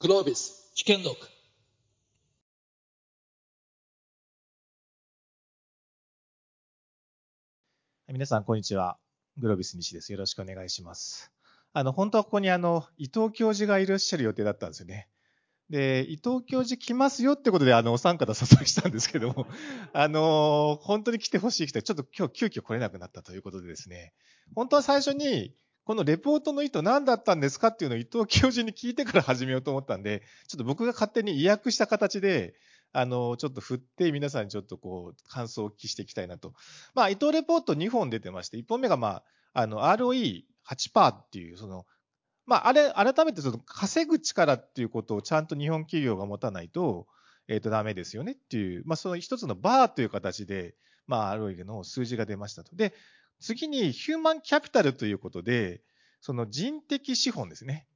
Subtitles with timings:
[0.00, 1.16] グロービス試験録
[8.06, 8.96] 皆さん、こんにちは。
[9.38, 10.12] グロービス西です。
[10.12, 11.32] よろしくお願いします。
[11.72, 15.08] あの、本当はここにあの、伊藤教授がいらっしゃる予定だったんですよね。
[15.68, 19.48] で、伊藤教授来ますよってことで、あの、お三方誘いしたんですけども、
[19.92, 24.14] あの、本当に来てほしい人は、ちょっと今日急遽来れなくなったということでですね、
[24.54, 25.56] 本当は最初に、
[25.88, 32.52] このレポートの意図何だったんですかっていうのを伊藤教授に聞いてから始めようと思ったんで、ちょっと僕が勝手に意訳した形で、
[32.92, 36.52] あの、ちょっと振って皆さんにちょっとこう、感想をお聞きしていきたいなと。
[36.94, 39.24] まあ、伊藤レポート2本出てまして、1本目がまあ、
[39.54, 41.86] あの、ROE8% っていう、その、
[42.44, 47.06] まあ、あれ、改めてその稼ぐ力っていうことをちゃんと日本企業が持たないと、
[47.48, 50.74] えっ、と、ダメですよねっていう、まあ、その一つのバーという形で、
[51.06, 52.76] まあ、ROE の数字が出ましたと。
[52.76, 52.92] で、
[53.40, 55.80] 次にヒューマンキャピタルということで、
[56.20, 57.86] その人的資本ですね。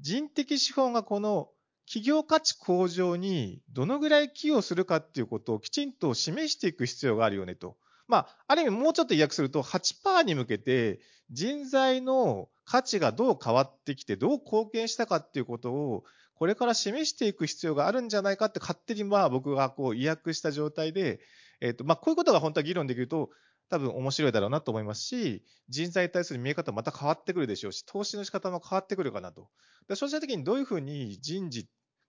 [0.00, 1.50] 人的資本がこの
[1.86, 7.76] 企業価値向上にどのぐらい寄与するかっていうことをきちんと示していく必要があるよねと。
[8.08, 21.20] まあ、ある意味もうちょっと意訳すると8%に向けて人材の価値がどう変わってきてどう貢献したかっていうことをこれから示していく必要があるんじゃないかって勝手にまあ僕がこう意訳した状態で、
[21.60, 23.30] えっ、と、まあこういうことが本当は議論できると
[23.70, 29.48] 多分面白いだろうなと思いますし、人材に対する見え方また変わってくるでしょうし、投資の仕方も変わってくるかなと。
[29.88, 31.68] でそうした時にどういうふうに人事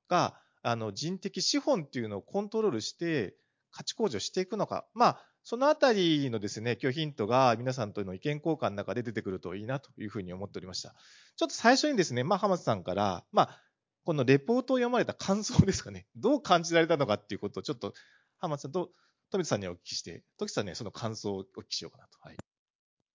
[0.10, 3.36] があの人的資本っていうのをコントロールして
[3.72, 4.86] 価値向上していくのか。
[4.94, 10.96] まあ、そのあたりのですね、今日ヒントが皆さんとの意見交換の中で出てくるといいなというふうに思っておりました。
[11.36, 13.62] ちょっと最初にですね、まあ、浜田さんから、まあ、
[14.06, 16.08] このレポートを読まれた感想ですかね。
[16.16, 17.94] どう感じられたのかっていうことをちょっと
[18.40, 18.92] 浜田さんと
[19.32, 22.18] 富田さんにお聞きして、時さんにはその感想をお聞きしようかなと。
[22.20, 22.38] はい。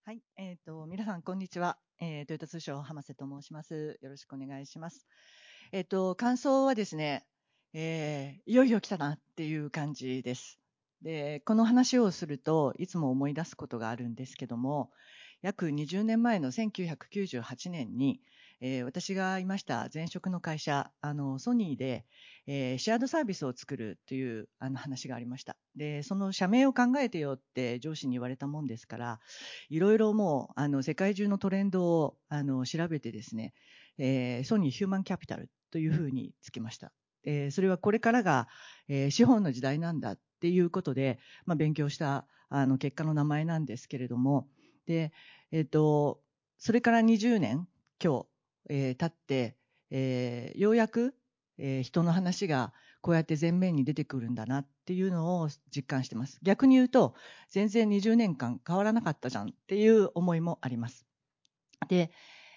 [0.04, 1.76] はい、えっ、と、皆さん、こんにちは。
[2.00, 3.98] えー、トヨタ通商浜瀬と申します。
[4.00, 5.08] よろしくお願いします。
[5.72, 7.26] えっ、と、感想はですね、
[7.72, 10.60] えーいよいよ来たなっていう感じです。
[11.02, 14.92] で、この話をするといつも思い出すことがあるんですけども、
[15.42, 18.20] 約20年前の1998年に、
[18.66, 22.06] え私がいました前職の会社、あの、ソニーで、
[22.46, 25.58] えーシェアードサービスを作るというあの話がありました。
[25.76, 29.20] で、その社名を考えてよって上司に言われたもんですから、
[29.68, 33.52] いろいろもう、あの、世界中のトレンドを、あの、調べてですね、
[33.98, 36.90] えーソニーヒューマンキャピタルというふうにつけました。
[37.26, 38.48] えーそれはこれからが、
[38.88, 44.48] えー資本の時代なんだっていうことで、まあ、勉強した、あの、結果の名前なんですけれども、
[44.86, 45.12] で、
[45.52, 46.22] えっ、と、
[46.56, 47.68] それから20年、
[48.02, 48.26] 今日、
[48.68, 49.56] えー経って、
[49.90, 51.14] えーようやく、
[51.58, 56.38] えー人の話がこうやって前面に出てくるんだなっていうのを実感してます。
[56.42, 57.14] 逆に言うと、
[57.50, 61.06] 全然20年間変わらなかったじゃんっていう思いもあります。
[61.88, 62.10] で、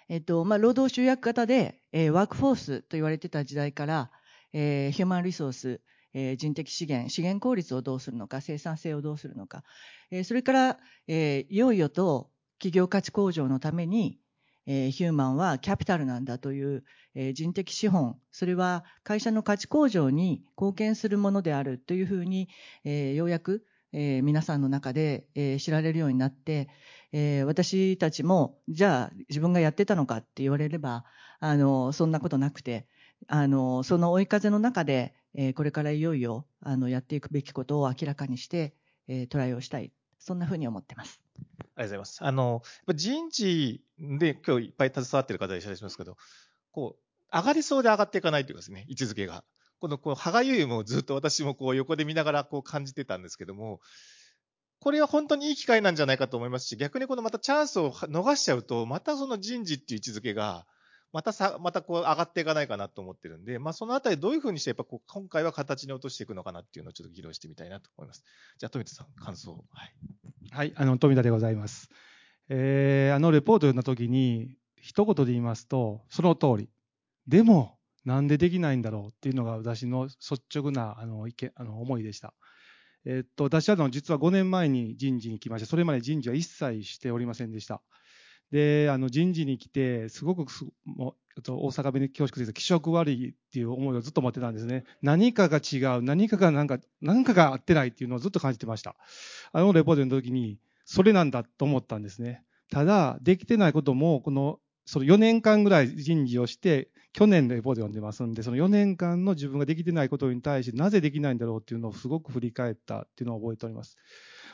[0.09, 4.11] えっと、まあ、労働集約型で、えーワークフォースと言われてた時代から、
[4.53, 5.81] えーヒューマンリソース、
[6.13, 9.63] えー人的資源、資源効率をどうするのか、生産性をどうするのか、
[10.11, 14.19] えーそれから、えーいよいよと企業価値向上のために、
[14.67, 16.83] えヒューマンはキャピタルなんだという、
[17.15, 22.49] え人的資本、それは会社の価値向上に貢献するものであるというふうに、
[22.83, 26.69] えようやく、え皆さんの中で、え知られるようになって、
[27.13, 31.05] え私たちも、じゃあ自分がやってたのかって言われれば、
[31.39, 32.87] あの、そんなことなくて、
[33.27, 38.75] あの、その追い風の中で、えこれからいよいよ、あの、やっていくべきことを明らかにして、
[39.07, 39.91] えトライをしたい。
[40.27, 41.21] そんなふうに思ってます。
[41.39, 42.17] ありがとうございます。
[42.21, 46.17] あの、やっぱ人事で今日いっぱい携わってる方いらっしゃいますけど、
[46.73, 49.45] こう、上がりそうで上がっていかないというかですね、位置づけが。
[49.79, 53.79] この、こう、歯がゆいもずっと私もこう横で見ながらこう感じてたんですけども、
[54.81, 60.65] これは本当にいい機会なんじゃないかと思いますし、逆にこのまたチャンスを逃しちゃうと、またその人事っていう位置づけが、
[61.13, 68.23] またさ、またこう上がっていかないかなと思ってるんで、まあそのあたりどういうふうにしてやっぱこう今回は形に落としていくのかなっていうのをちょっと議論してみたいなと思います。
[68.57, 69.65] じゃあ富田さん、感想。
[69.71, 69.93] はい。
[70.51, 71.89] はい、あの富田でございます。
[72.49, 76.69] えーあのレポートを読んだときに、一言で言いますと、その通り。
[77.27, 82.33] でも、なんでできないんだろうっていうのが私の率直なあの意見あの思いでした。
[83.05, 85.67] えーっと私はあの実は5年前に人事に来ました。
[85.67, 87.81] それまで人事は一切しておりませんでした。
[88.51, 94.85] で、あの人事に来て、すごくすもう大阪弁で恐縮ですが気色悪いっていう思いをずっと持ってたんですね。
[95.01, 98.95] 何かが違う、何かがなんか、何かが合ってないっていうのをずっと感じてました。
[99.51, 102.43] あのレポートの時に、それなんだと思ったんですね。
[102.71, 113.97] ただ、できてないことも、この、その4年間ぐらい人事をして、去年のレポート読んでますんで、その4年間の自分ができてないことに対して、なぜできないんだろうっていうのをすごく振り返ったっていうのを覚えております。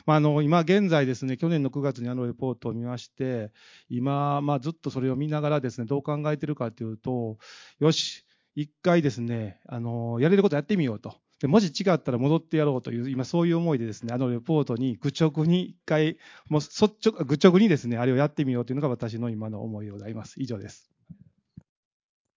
[0.06, 3.52] まあ、あの、今現在ですね、去年の9月にあのレポートを見まして、
[3.88, 7.38] 今、まあ、ずっとそれを見ながらですね、どう考えてるかというと、
[7.78, 8.24] よし、
[8.54, 11.14] 一回ですね、あの、やれることやってみようと。
[11.40, 16.16] でもし違ったら戻ってやろうという、今そういう思いでですね、あのレポートに愚直に一回、
[16.48, 20.40] もう率直、愚直にですね、あれをやってみようというのが私の今の思いでございます。
[20.40, 20.90] 以上です。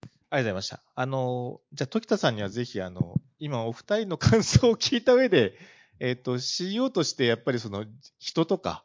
[0.02, 0.82] ありがとうございました。
[0.94, 5.54] あの、じゃあ、時田さんにはぜひ、あの、今お二人の感想を聞いた上で、
[6.00, 7.84] えっ、と、CEO としてやっぱりその
[8.18, 8.84] 人とか、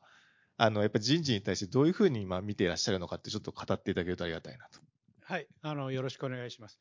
[0.58, 4.80] あの、やっぱ人事に対してどういうふうに今見ていらっしゃるのかってちょっと語っていただけるとありがたいなと。
[5.26, 6.80] はい、あの、よろしくお願いします。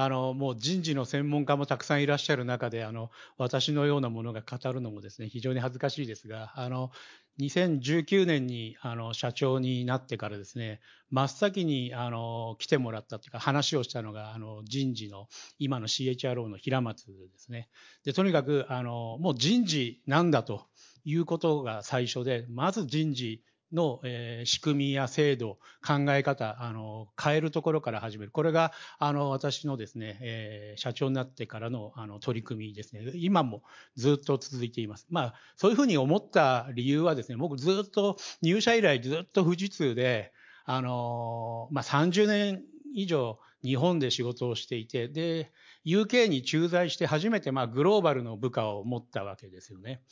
[0.00, 6.92] あの、もう人事の専門家もたくさんいらっしゃる中で、あの、私のようなものが語るのもですね、非常に恥ずかしいですが、あの、
[7.40, 10.80] 2019年に、あの、社長になってからですね、
[11.10, 15.26] 真っ先に、あの、来てもらったというか、話をしたのが、あの、人事の、
[15.58, 17.68] 今の CHRO の平松ですね。
[18.04, 20.68] で、とにかく、あの、もう人事なんだと
[21.04, 23.42] いうことが最初で、まず人事
[23.72, 28.32] の、えー仕組みや制度、考え方、あの、変えるところから始める。
[28.32, 33.10] これが、あの、私のですね、えー社長になってからの、あの、取り組みですね。
[33.14, 33.62] 今も
[33.96, 35.06] ずっと続いています。
[35.10, 40.32] まあ、そういうふうに思った理由はですね、僕ずっと入社以来ずっと富士通で、
[40.64, 42.62] あの、まあ、30年
[42.94, 45.50] 以上日本で仕事をしていて、で、
[45.84, 50.02] UK に駐在して初めて、まあ、グローバルの部下を持ったわけですよね。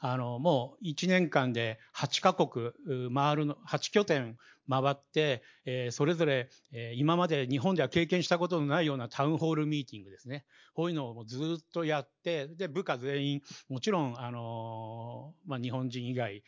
[0.00, 2.72] あの、もう1年間で8カ国
[3.14, 4.36] 回るの、8拠点
[4.68, 10.44] 回って、えーそれぞれ、えー今まで日本では経験したことのないようなタウンホールミーティングですね。
[10.74, 16.42] こういうのをずっとやって、で、部下全員、もちろん、あのまあ、日本人以外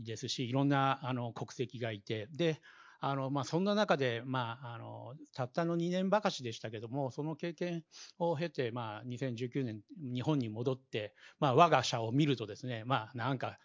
[0.00, 2.60] ですし、いろんな、あの、国籍がいて、で、
[3.00, 7.84] あの、まあ、そんな中で、まあ、あの、たったの2年ばかしでしたけども、その経験
[8.18, 13.58] を経て、まあ、2019年、日本に戻って、まあ、我が社を見るとですね、まあ、なんか、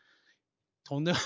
[0.84, 1.20] とんでも、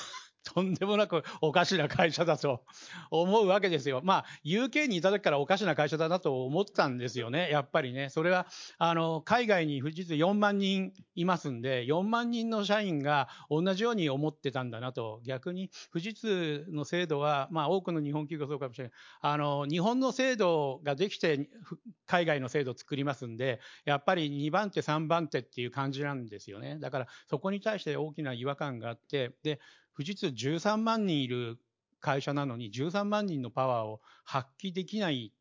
[0.54, 2.64] とんでもなくおかしな会社だと
[3.10, 4.02] 思うわけですよ。
[4.04, 8.10] まあ、UK にいた時からおかしな会社だなと思ったんですよね、やっぱりね。
[8.10, 8.48] それは、
[8.78, 15.22] あの、海外に富士通4万人いますんで、4万人の社員が同じように思ってたんだなと。
[15.26, 18.94] 逆に、富士通の制度は、まあ、多くの日本企業そうかもしれない。
[19.22, 21.50] あの、日本の制度ができて、
[22.06, 26.78] 海外の制度を作りますんで、やっぱり2番手、3番手っていう感じなんですよね。
[26.80, 29.60] だから、そこに対して大きな違和感があって、で、
[29.96, 31.60] 富士通13万人いる
[32.00, 35.34] 会社なのに、13万人のパワーを発揮できない、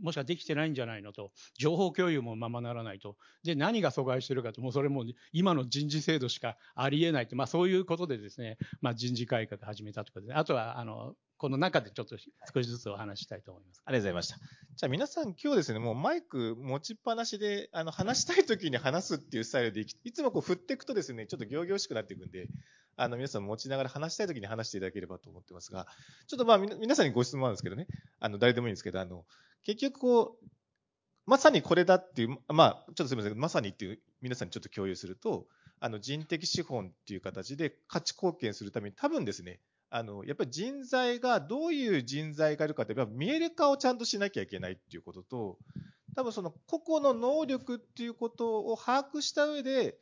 [0.00, 3.16] もしくはできてないんじゃないのと、情報共有もままならないと。
[3.42, 12.16] で、何が阻害してるかと、もうそれも今の人事制度しかありえないって、まあそういうことでですね、まあ人事改革始めたとかですね、あとは、あの、この中でちょっと
[12.54, 13.82] 少しずつお話したいと思います。
[13.84, 14.36] ありがとうございました。
[14.36, 22.46] じゃあ皆さん今日ですね、もうマイク持ちっぱなしで、あの、話したい時に話すっていうスタイルでいき、いつもこう振っていくとですね、ちょっと行々しくなっていくんで、
[22.94, 25.88] あの、皆さん持ちながら話したい時に話していただければと思ってますが、
[26.28, 27.88] ちょっとまあ、皆さんにご質問なんですけどね、
[28.20, 29.26] あの、誰でもいいんですけど、あの、
[29.64, 30.46] 結局こう、
[31.26, 35.48] まさにこれだっていう、まあ、ちょっとすみません、まさにっていう、皆さんにちょっと共有すると、
[35.80, 39.58] あの、人的資本っていう形で価値貢献するために、多分ですね、
[39.94, 45.58] あの、やっぱり人材が、どういう人材がいるかって、やっぱ見える化をちゃんとしなきゃいけないっていうことと、
[46.16, 49.98] 多分その個々の能力っていうことを把握した上で、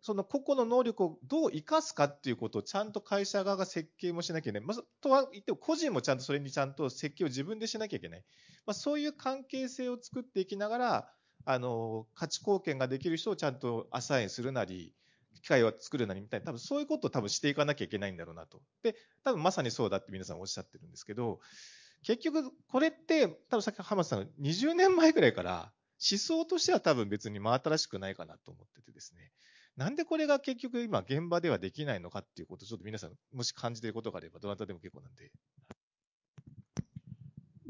[0.00, 4.66] その個々の能力をどう生かすかっていうことをちゃんと会社側が設計もしなきゃいけない。
[4.66, 8.24] まあ、とは言っても個人もちゃんとそれにちゃんと設計を自分でしなきゃいけない。
[8.64, 11.12] まあ、そういう関係性を作っていきながら、
[11.44, 14.94] あの、価値貢献ができる人をちゃんとアサインするなり、
[15.42, 18.60] 機会を作るなりみたいな、多分そういうことを多分していかなきゃいけないんだろうなと。
[18.82, 21.40] で、多分まさにそうだって皆さんおっしゃってるんですけど、
[22.02, 25.72] 結局これって、多分さっき浜田さん20年前ぐらいから
[26.10, 29.32] 思想としては多分別に真新しくないかなと思っててですね。
[29.76, 35.30] なんでこれが結局今現場ではできないのかっていうことをちょっと皆さんもし感じていることがあればどなたでも結構なんで。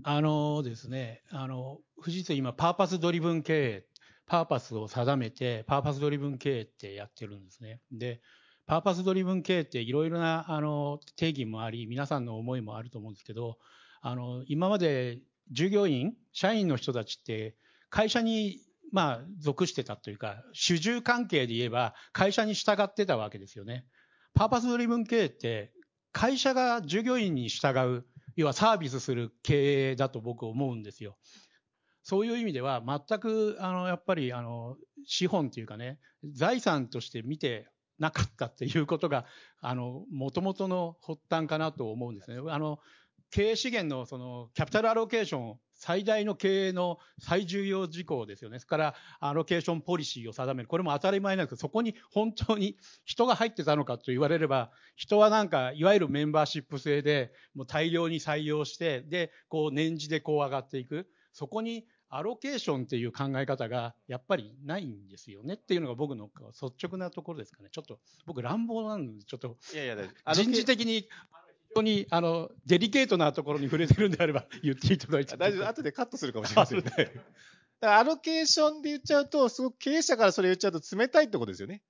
[0.03, 3.87] あのですね、あの、富士通今、パーパスドリブン経営、
[4.31, 7.81] パーパスを定めて、パーパスドリブン経営ってやってるんですね。
[7.91, 8.21] で、
[8.65, 13.59] パーパスドリブン経営っていろいろな、あの、定義もあり、皆さんの思いもあると思うんですけど、
[14.01, 15.19] あの、今まで
[15.51, 17.57] 従業員、社員の人たちって、
[17.89, 18.61] 会社に、
[18.93, 23.85] まあ、属してたというか、主従関係で言えば、会社に従ってたわけですよね。
[24.35, 25.73] パーパスドリブン経営って、
[26.13, 28.07] 会社が従業員に従う、
[28.37, 31.17] 要はサービスする経営だと僕思うんですよ。
[32.03, 34.77] そういう意味では全くあのやっぱりあの
[35.07, 35.99] 資本というかね
[36.33, 39.27] 財産として見てなかったっていうことが
[39.61, 42.41] あの元々の発端かなと思うんですね。
[42.49, 42.79] あの
[43.31, 48.59] 経営資源のそのキャピタルアロケーション最大の経営の最重要事項ですよね。
[48.59, 50.69] それからアロケーションポリシーを定める。
[50.69, 52.77] これも当たり前なんですけど、そこに本当に
[53.07, 61.09] 人が入ってたのかと言われれば、人はなんか、いわゆるメンバーシップ制で、もう大量に採用して、で、こう年次でこう上がっていく。
[61.41, 67.71] そこに、アロケーションっていう考え方がやっぱりないんですよねっていうのが僕の率直なところですかね。
[67.73, 69.97] ちょっと僕乱暴なんで、ちょっといやいや、
[70.35, 71.07] 人事的に非
[71.77, 75.35] 常にあのデリケートなところに触れてるんであれば 言っていただいて。
[75.39, 76.85] 大丈夫、後でカットするかもしれませんね。
[76.85, 77.13] だか
[77.81, 81.81] らアロケーションで言っちゃうと、すごく経営者からそれ言っちゃうと冷たいってことですよね。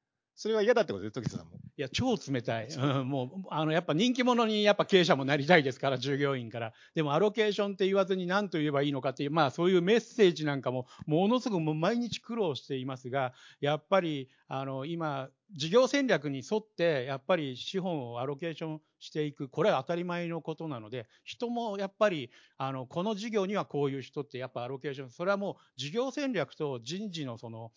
[0.41, 1.59] それは嫌だってことです、時田さんも。
[1.77, 2.69] いや、超冷たい。
[2.69, 6.73] うん、もう、あの、やっぱ人気者にやっぱ経営者もなりたいですから、従業員から。
[6.95, 27.73] でも、アロケーションって言わずに何と言えばいいのかっていう、まあ、そういうメッセージなんかも、ものすごくもう毎日苦労していますが、やっぱり、あの、今、事業戦略に沿って、やっぱり資本をアロケーションしていく、これは当たり前のことなので、人もやっぱり、あの、この事業にはこういう人ってやっぱアロケーション、それはもう事業戦略と人事のその、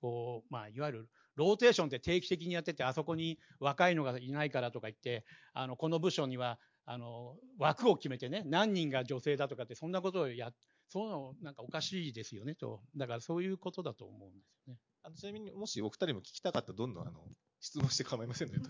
[0.00, 1.08] こう、まあ、いわゆる
[1.38, 10.50] ローテーションって定期的にやってて、あそこに若いのがいないからとか言って、あの、この部署には、あの、枠を決めてね、何人が女性だとかって、そんなことをや、
[10.88, 12.80] そういうのなんかおかしいですよねと。
[12.96, 14.80] だからそういうことだと思うんですよね。
[15.04, 17.20] あのちなみに、もしお二人も聞きたかったら、どんどんあの
[17.60, 18.60] 質問して構いませんので、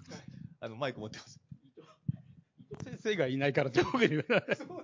[0.61, 1.41] あのマイク持ってます。
[2.85, 4.57] 先生がいないからって僕に言わない。
[4.57, 4.83] ちょっとだ、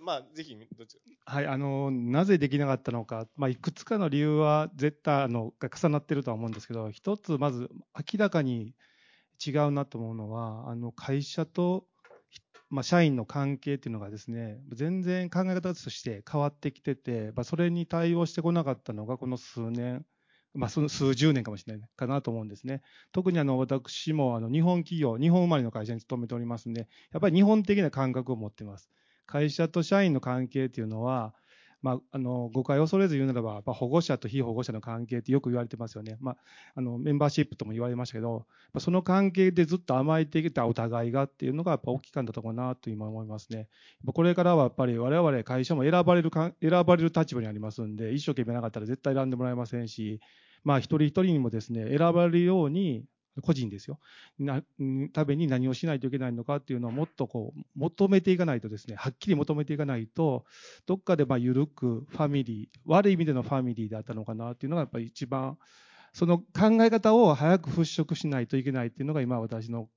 [0.00, 8.74] まあ、ぜひ、どっちはい、あの、なぜできなかったのか、まあ、いくつかの理由は絶対、あの、が重なってるとは思うんですけど、一つ、まず、明らかに
[9.44, 11.86] 違うなと思うのは、あの、会社と、
[12.68, 20.04] まあ、社員の関係っていうのがですね、全然考え方として変わってきてて、まあ、それに対応してこなかったのが、この数年、
[20.54, 22.82] まあ、その数十年かもしれないかなと思うんですね。
[23.12, 28.90] 特にあの、私もあの、日本企業、日本生まれの会社に勤めておりますんで、やっぱり日本的な感覚を持っています。
[29.26, 31.34] 会社と社員の関係っていうのは、
[31.82, 36.16] まあ、あの誤解を恐れず言うならば、まあ、保護者と非保護者の関係ってよく言われてますよね。
[36.20, 36.36] まあ、
[36.74, 38.46] あのメンバーシップとも言われましたけど、
[38.78, 43.68] その関係でずっと甘えてきたお互いがっていうのがやっぱ大きかったところなと今思いますね。
[44.12, 50.20] これからはやっぱり我々会社も選ばれるか、選ばれる立場にありますんで、一生懸命なかったら絶対選んでもらえませんし、
[50.64, 53.04] まあ一人一人にもですね、選ばれるように
[53.42, 53.98] 個人ですよ。
[54.38, 54.62] な、
[55.12, 60.44] ために何をしないといけないのかっていうのをもっとこう、求めていかないとですね、はっきり求めていかないと、
[60.86, 65.58] どっかでまあ緩くファミリー、悪い意味でのファミリーだったのかなっていうのがやっぱり一番、
[66.12, 69.88] その考え方を早く払拭しないといけないっていうのが今私の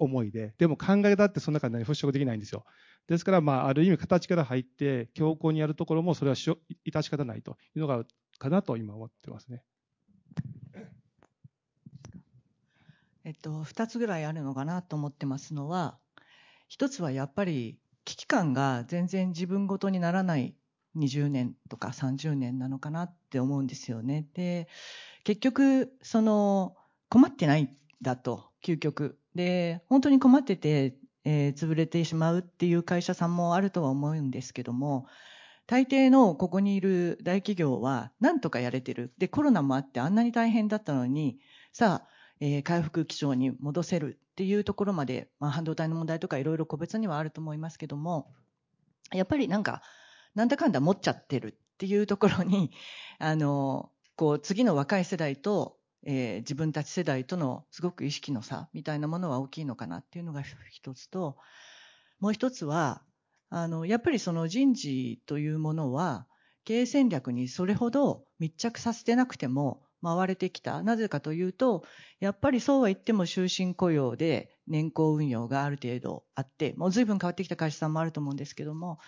[0.00, 2.64] 思いで、でも考え方ってそんな簡単に払拭できないんですよ。
[3.06, 8.04] ですから、まあ、ある意味形から入って、強硬にやるところも、それはし致し方ないというのが、
[8.38, 9.62] かなと今思ってますね。
[13.24, 15.98] えっと、2つぐらいあるのかなと思ってますのは、
[16.70, 20.54] 1つはやっぱり危機感が全然自分ごとにならない
[20.96, 24.26] 20年とか30年なのかなって思うんですよね。
[24.34, 24.68] で、
[25.24, 26.76] 結局、その、
[27.08, 29.18] 困ってないんだと、究極。
[29.34, 35.06] で、本当に困ってて、えー、潰れてしまうっていう会社さんもあるとは思うんですけども、
[35.66, 39.12] 大抵のここにいる大企業は何とかやれてる。
[39.18, 41.38] で、コロナもあってあんなに大変だったのに、
[41.72, 42.08] さあ、
[42.64, 48.32] 回復基調に戻せるっていうところまで、まあ、半導体の問題とかいろいろ個別にはあると思いますけども、
[49.12, 49.82] やっぱりなんか、
[50.34, 52.70] なんだかんだ持っちゃってるっていうところに、
[53.18, 61.36] あの、こう、次の若い世代と、えー、自分たち世代とのすごく意識の差みたいなものは大きいのかなっていうのが一つと、
[62.20, 63.02] もう一つは、
[63.50, 66.26] あの、やっぱりその人事というものは、
[66.64, 70.82] 経営戦略にそれほど密着させてなくても、回れてきた。
[70.82, 71.84] なぜかというと、
[72.20, 78.98] やっぱりそうは言っても終身雇用で年功運用がある程度あって、もう随分変わってきた会社さんもあると思うんですけども、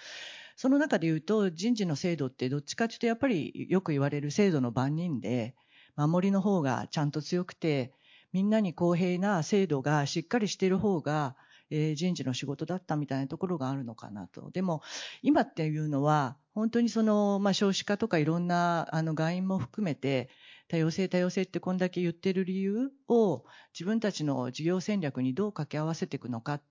[0.57, 5.55] その中で言うと人事の制度ってどっちかというとやっぱりよく言われる制度の番人で、
[5.97, 7.93] 守りの方がちゃんと強くて、
[8.33, 11.37] みんなに公平な制度がしっかりしている方が、
[11.73, 14.51] え、人事の仕事だったみたいなところがあるのかなと。
[14.51, 14.83] でも、
[15.23, 20.29] 今っていうのは、本当にその、まあ、少子化とかいろんな、あの、外因も含めて、
[20.69, 26.63] 多様性多様性ってこんだけ言ってる理由を自分たちの事業戦略にどう掛け合わせていくのかっ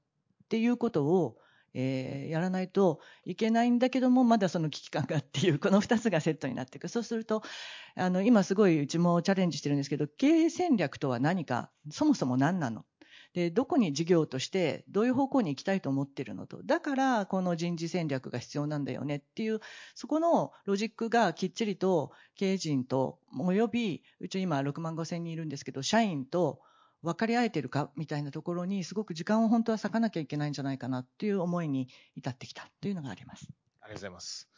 [0.49, 1.37] ていうことを、
[1.75, 7.43] えー、やらないといけないんだけどもまだその危機感がっていうこの2つがセットになっていくそうすると
[7.95, 12.85] あの今すごいうちもチャレンジしてるんですけど経営戦略とは何かそもそも何なの？
[13.33, 19.61] で、どこに事業としてどういう方向に行きたいと思っているのと、だからこの人事戦略が必要なんだよねっていう、
[19.95, 26.61] そこのロジックがきっちりと経営陣と、および、うち今6万5千人いるんですけど、社員と
[27.01, 33.47] 分かり合えてるかみたいなところにすごく時間を本当は割かなきゃいけないんじゃないかなっていう思いに至ってきたというのがあります。
[33.81, 34.50] ありがとうございます。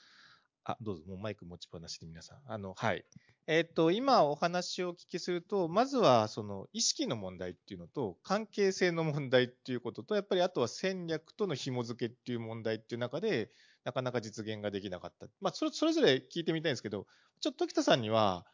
[0.66, 2.38] あ、どうぞ、もうマイク持ちっぱなしで皆さん。
[2.48, 3.06] あの、はい。
[3.48, 13.52] えっ、と、今お話をお聞きすると、まずはその意識の問題っていうのと、関係性の問題っていうことと、やっぱりあとは戦略との紐付けっていう問題っていう中で、
[13.84, 15.28] なかなか実現ができなかった。
[15.42, 17.08] まあ、それそれぞれ聞いてみたいんですけど、
[17.42, 18.46] ちょっと時田さんには、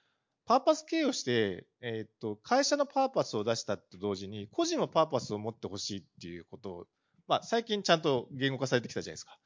[0.47, 6.85] パーパス経営をして、えーと、会社のパーパスを出したと同時に、個人もパーパスを持ってほしいっていうことを、
[7.27, 9.37] まあ、最近ちゃんと言語化されてきたじゃないですか。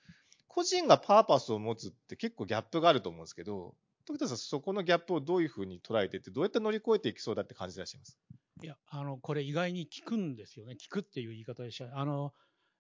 [0.54, 8.20] 個人がパーパスを持つって結構ギャップがあると思うんですけど、時田さん、そこのギャップをどういうふうに捉えてて、どうやって乗り越えていきそうだって感じてらっしゃいます？
[8.62, 10.76] いや、あの、これ意外に効くんですよね。
[10.76, 11.98] 効くっていう言い方でした。
[11.98, 12.34] あの、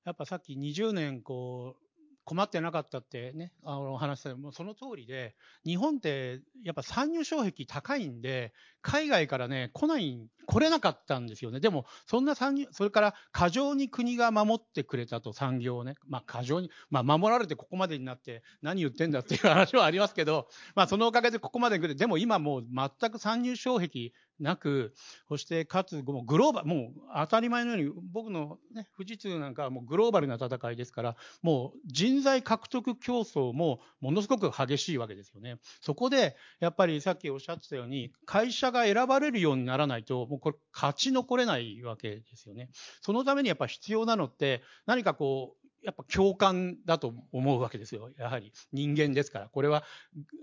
[0.05, 1.92] やっぱさっき20年こう、
[2.25, 11.59] 困ってなかったってね、あの話したもうその通りで、日本ってやっぱ参入障壁高いんで、海外からね、来ない、来れなかったんですよね。
[11.59, 15.95] でも、そんな参入、それから過剰に国が守ってくれたと、産業をね。
[16.07, 24.93] まあ過剰に、まあ守られてここまでになって何言ってんだっていう話はありますけど、まあそのおかげでここまで来て、でも今もう全く参入障壁なく、
[25.27, 35.57] そしてかつもうグローバル、もう当たり前のように、僕のね、富士通なんかはもうグローバルな戦いですから、もう人材獲得競争もものすごく激しいわけですよね。
[35.81, 42.69] そこで、やっぱりさっきおっしゃってたように、会社が選ばれるようにならないと、もうこれ勝ち残れないわけですよね。
[43.01, 48.09] そのためにやっぱ必要なのって、何かこう、やっぱ共感だと思うわけですよ。
[48.17, 49.49] やはり人間ですから。
[49.49, 49.83] これは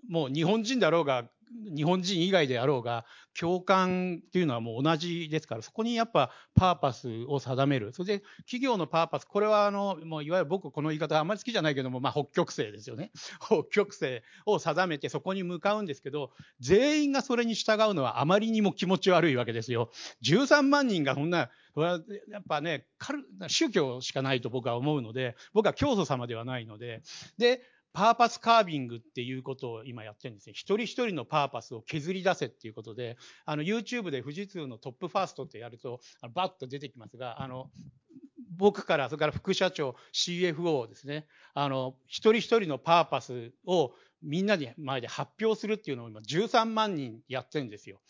[0.08, 1.30] もう日本人だろうが、
[1.74, 3.04] 日本人以外であろうが、
[3.38, 7.92] 共感っていうのはもう同じですから、そこにやっぱパーパスを定める。
[7.92, 13.10] それで企業のパーパス、これはあの、もういわゆる僕この言い方あんまり好きじゃないけども、まあ北極星ですよね。
[13.40, 19.90] 北極星を定めてそこに向かうんですけど、全員がそれに従うのはあまりにも気持ち悪いわけですよ。
[20.22, 22.86] 13万人がそんな、それはやっぱね、
[23.48, 27.02] 宗教しかないと僕は思うので、僕は教祖様ではないので、
[27.38, 30.52] で、パーパスカービングっていうことを今やってるんですね。
[30.52, 37.70] 一人一人のパーパスを削り出せっていうことで、あの YouTube で富士通のトップファーストってやると、あのバッと出てきますが、あの、
[38.56, 43.92] 僕から、それから副社長、CFO ですね、あの、一人一人のパーパスを
[44.22, 48.00] みんなに前で発表するっていうのを今13万人やってるんですよ。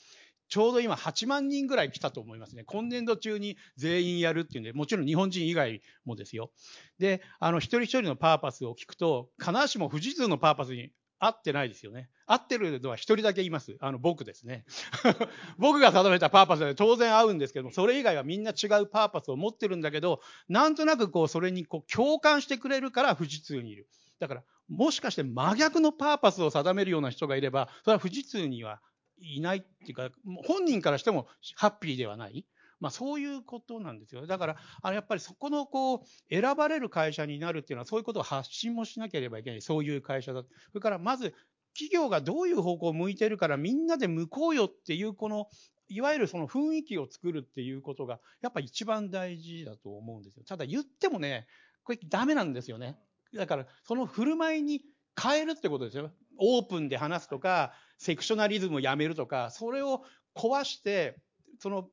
[0.50, 2.64] ちょうど今8万人ぐらい来たと思いますね。
[2.66, 6.50] 今年度中に全員やるっていうんで、もちろん日本人以外もですよ。
[6.98, 12.08] で、あの、一人一人のパーパスを聞くと、必ずしも富士通のパーパスに合ってないですよね。
[12.26, 13.76] 合ってるのは一人だけいます。
[13.80, 14.64] あの、僕ですね。
[15.58, 23.86] 僕が定めたパーパスで当然合うんですけども、それ以外はみんな違うパーパスを持ってるんだけど、なんとなくこう、それにこう、共感してくれるから富士通にいる。
[24.18, 28.80] だから、もしかして真逆のパーパスを定めるような人がいれば、それは富士通には
[29.20, 30.10] いないっていうか、
[30.46, 32.46] 本人からしてもハッピーではない。
[32.80, 34.26] まあそういうことなんですよ。
[34.26, 39.62] だから、あのやっぱりそこのこう、選ばれる会社になるっていうのはそういうことを発信もしなければいけない。
[39.62, 40.42] そういう会社だ。
[40.42, 41.34] それからまず、
[41.74, 45.46] 企業がどういう方向を向いてるからみんなで向こうよっていうこの、
[45.88, 50.44] いわゆるその雰囲気を作るっていうことが、やっぱ一番大事だと思うんですよ。
[50.44, 51.46] ただ言ってもね、
[51.84, 52.96] これダメなんですよね。
[53.34, 54.82] だから、その振る舞いに
[55.20, 56.10] 変えるってことですよ。
[56.38, 60.02] オープンで話すとか、セクショナリズムをやめるとか、それを
[60.34, 61.18] 壊して、
[61.58, 61.90] その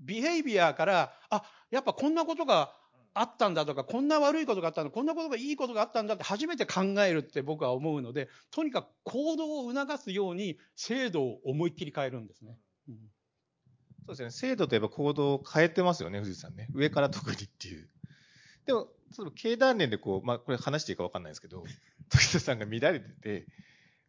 [0.00, 2.72] ビヘイビアから、あ、やっぱこんなことが
[3.14, 12.56] あったんだとか、こんな悪いことがあったんだ、こんなことがいいことがあったんだって初めて考えるって僕は思うので、とにかく行動を促すように制度を思いっきり変えるんですね。
[12.88, 13.00] うん、そ
[14.06, 14.30] うですね。
[14.30, 16.68] 制度といえば行動を変えてますよね、藤井さんね。
[16.74, 17.88] 上から特にっていう。
[18.66, 18.86] でも、
[19.34, 21.64] 経団連でこう、まあ、これ話していいか分かんないですけど、
[22.08, 23.46] 時田さんが乱れてて、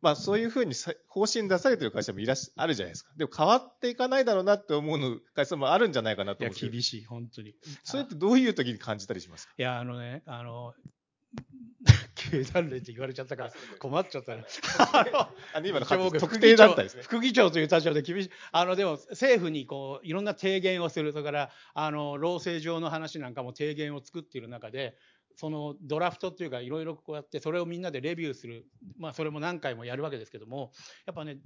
[0.01, 0.73] まあそういうふうに
[1.07, 3.11] 方針出されてる会社もいらっしゃるじゃないですか。
[3.17, 6.55] でも変わっていかないだろうなって思うの会社もあるんじゃないかなと思う。
[6.57, 7.53] いや、厳しい、本当に。
[7.83, 9.47] それってどういう時に感じたりします？
[9.47, 10.73] かいや、あのね、あの、
[12.15, 14.43] 経団連って言われちゃったから困っちゃったね。
[15.53, 17.03] あの今の特定だったですね。
[17.03, 18.29] 副議長という立場で厳しい。
[18.51, 21.11] あの、でも政府にこう、いろんな提言をする。
[21.13, 24.97] それから、あの、労政上の話なんかも提言を作っている中で、
[25.35, 28.65] そのドラフトっていうかいろいろこうやってそれをみんなでレビューする。
[28.97, 30.71] まあそれも何回もやるわけですけども、
[31.05, 31.37] やっぱね、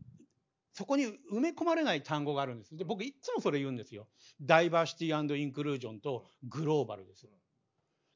[0.74, 2.76] そこに埋め込まれない単語があるんです。
[2.76, 4.08] で、僕いつもそれ言うんですよ。
[4.42, 7.28] ダイバーシティインクルージョンとグローバルです。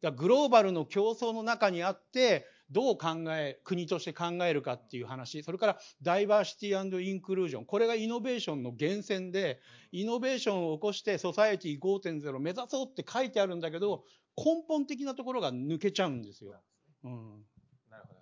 [0.01, 9.60] だグローバルの競争の中にあって、どう考え、国として考えるかっていう話、それからダイバーシティインクルージョン、これがイノベーションの源泉で、
[9.91, 14.05] イノベーションを起こしてソサエティ5.0を目指そうって書いてあるんだけど、
[14.43, 16.56] 根本的なところが抜けちゃうんですよ。
[17.04, 17.45] うん、
[17.89, 18.19] なるほど。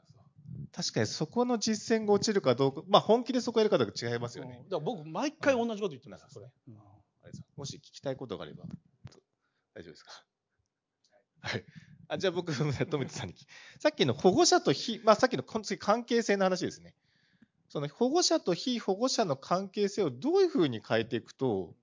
[0.72, 4.58] 確かにそこの実践が落ちるかどうか、まあ本気でそこやるかどうか違いますよね。
[4.70, 6.48] だから僕、毎回同じこと言ってます、それ。
[6.68, 6.76] うん、
[7.56, 8.64] もし聞きたいことがあれば、
[9.74, 10.12] 大丈夫ですか？
[11.42, 11.66] はい。
[12.10, 13.36] あじゃあ僕、 富田さんに。
[13.80, 16.96] さっきの保護者と非、まあさっきの関係性の話ですね。
[17.70, 21.76] その保護者と非保護者の関係性をどういうふうに変えていくと、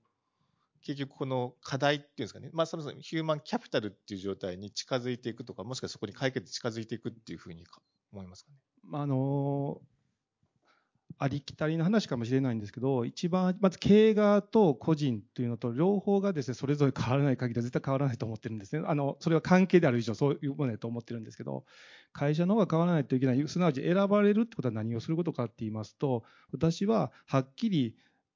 [0.85, 7.65] 結局この課題っていうんですかね、まあそもそもヒューマンキャピタルっていう状態に近づいていくとか、もしくはそこに解決近づいていくっていうふうに
[8.13, 8.57] 思いますかね。
[8.93, 9.81] あの
[11.17, 18.85] ありきたりな話かもしれないんですけど、一番、まず経営側と個人というのと、両方がですね、それぞれ変わらない限りは絶対変わらないと思ってるんですね。
[18.85, 21.63] あの、それは関係である以上、そういうものだと思ってるんですけど、
[22.11, 27.95] 会社の方が変わらないといけない、すなわち選ばれるってことは何をすることかって言いますと、私ははっきり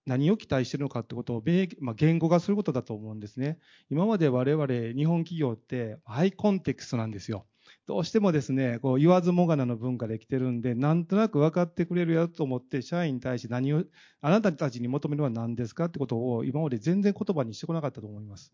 [0.09, 3.59] 何を期待しているのかってことを米、まあ、言語化することだと思うんですね。
[3.91, 7.45] 今まで我々日本企業ってハイコンテクストなんですよ。
[7.85, 13.83] どうしてもですね、こう言わずもがなの文化で来てるんで、なんとなく分かってくれるやと思って、社員に対して何を、
[14.21, 18.51] あなたたちに求めるのは何ですかってことを今まで全然言葉にしてこなかったと思います。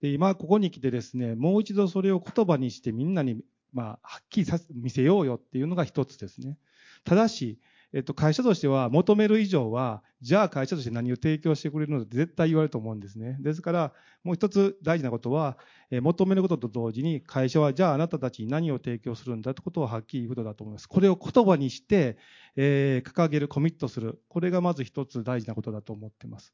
[0.00, 3.40] で、今ここに来てですね、もう一度それを言葉にしてみんなに、
[3.72, 6.56] まあ、はっきりさ見せようよっていうのが一つですね。
[7.04, 7.58] ただし、
[7.92, 13.36] えっと、会社としては求める以上は、じゃあ会社として何を提供してくれるのって絶対言われると思うんですね。
[13.40, 13.92] ですから、
[14.24, 15.56] もう一つ大事なことは、
[15.90, 20.88] え求めることと同時に、会社はじゃああなたたちに何を提供するんだってことをはっきり言うことだと思います。
[20.88, 22.18] これを言葉にして、
[22.56, 24.20] えー、掲げる、コミットする。
[24.28, 26.52] これがまず一つ大事なことだと思っています。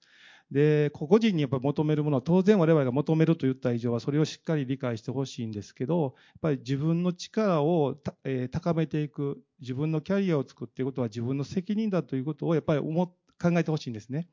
[0.52, 6.12] で、個々人にやっぱ求めるものは、当然我々が求めると言った以上は、それをしっかり理解してほしいんですけど、やっ
[6.42, 13.14] ぱり自分の力を、えー、高めていく、自分のキャリアを作っていくことは自分の責任だということをやっぱり思考
[13.52, 14.28] えてほしいんですね。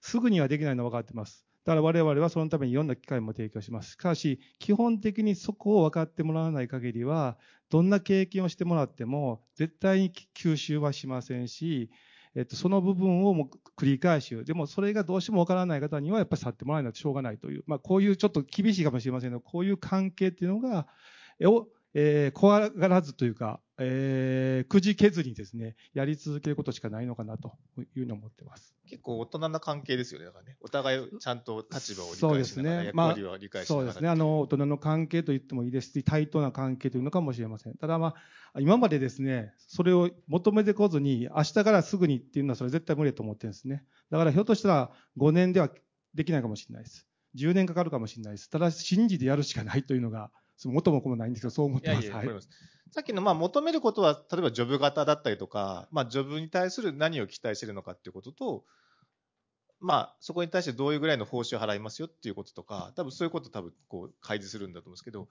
[0.00, 1.44] すぐにはできないのは分かってます。
[1.64, 3.92] だから我々はそのためにいろんな機会も提供します。
[3.92, 7.36] しかし、基本的にそこを分かってもらわない限りは、
[7.68, 11.90] どんな経験をしてもらっても、絶対に吸収はしませんし、
[12.38, 20.86] えっと、その部分をも繰り返し、でもそれがどうしてもわからない方にはやっぱり去ってもらえないとしょうがないという、まあ、こういうちょっと厳しいかもしれませんが、こういう関係っていうのが、
[21.42, 21.66] を
[22.00, 28.76] えー、怖がらずというか、えー、くじけずにですね、やり続けることしかないのかなというふうに思ってます。
[28.88, 30.26] 結構大人な関係ですよね。
[30.26, 30.56] だからね。
[30.60, 34.08] お互いちゃんと立場を理解しながら、役割を理解しながら、そうですね。
[34.08, 37.74] あの、大人の関係と言ってもいいですし、対等な関係というのかもしれません。
[37.74, 38.14] ただま
[38.54, 43.84] あ、今までですね、それを求めてこずに、明日からすぐにっていうのはそれ絶対無理だと思ってるんですね。
[44.12, 45.68] だからひょっとしたら5年では
[46.14, 47.08] できないかもしれないです。
[47.36, 48.48] 10年かかるかもしれないです。
[48.48, 50.30] ただ信じてやるしかないというのが、
[50.64, 51.42] 元も子もないんです。
[51.42, 52.06] けど、そう思ってます。
[52.06, 52.42] いやいやはい、
[52.90, 58.64] さっきの、まあ、求めることは、例えばジョブ型だったりとか、まあ、ジョブに対する何を期待してるのかっていうことと、
[59.80, 65.28] まあ、そこに対してどういうぐらいの報酬を払いますよっていうこととか、多分そういうこと多分、こう、開示するんだと思うんですけど、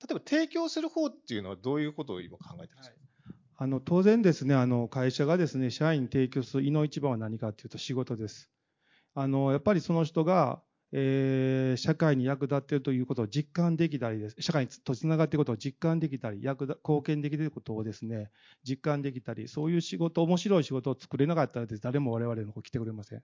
[0.00, 3.38] 例えば提供する方っていうのはどういうことを今考えてるんですか、はい。
[3.56, 8.50] あの当然ですね、あの会社がですね、社員に提供する胃の一番は何かというと仕事です。
[9.14, 10.60] あのやっぱりその人が
[10.96, 18.30] えー、社会に役立っているということを実感できたりです、社会とつながっていることを実感できたり、役貢献できていることをですね、
[18.62, 23.22] 実感できたり、そういう仕事、面白い仕事を作れなかったらです、誰も我々の方来てくれません。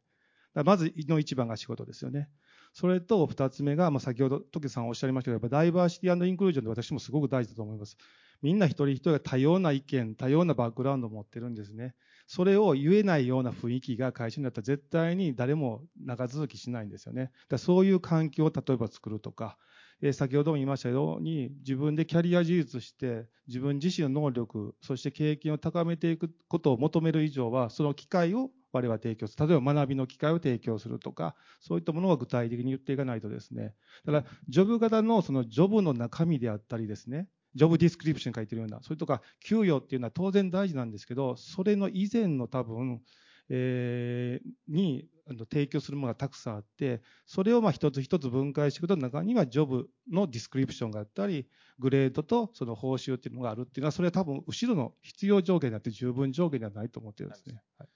[0.64, 2.28] まず、の一番が仕事ですよね。
[2.72, 7.96] それと二つ目が、まあ、先ほど、時さんおっしゃいましたけど、やっぱダイバーシティインクルージョンで私もすごく大事だと思います。
[8.42, 11.94] みんな一人一人が多様な意見、多様なバックグラウンドを持ってるんですね。
[12.32, 17.32] それを言えないような雰囲気が会社になったら絶対に誰も長続きしないんですよね。
[17.48, 19.58] だそういう環境を例えば作るとか、
[20.00, 29.48] え先ほども言いましたように、自分でキャリア充実して、自分自身の能力、そして経験を高めていくことを求める以上は、その機会を我々は提供する。
[29.48, 33.74] 例えば学びの機会を提供するとか、そういったものを具体的に言っていかないとですね。
[34.04, 43.02] だから、ジョブ型のそのジョブの中身であったりですね、ジョブディスクリプション書いてるような、それとか給与っていうのは当然大事なんですけど、それの以前の多分、
[43.48, 45.08] えー、に
[45.50, 57.62] 提供するものがたくさんあって、それをまあ一つ一つ分解していくと、中にはジョブのディスクリプションがあったり、グレードとその報酬っていうのがあるっていうのは、それは多分後ろの必要条件であって十分条件ではないと思ってるんですね。
[57.78, 57.88] はい、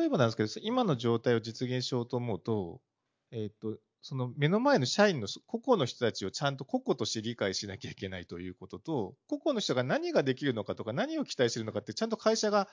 [0.00, 2.80] 例えばなんですけど、今の状態を実現しようと思うと、
[3.30, 12.68] えっ、と、その目の前の社員の個々の人たちをちゃんと個々として理解しなきゃいけないということと、個々の人が何ができるのかとか何を期待してるのかってちゃんと会社が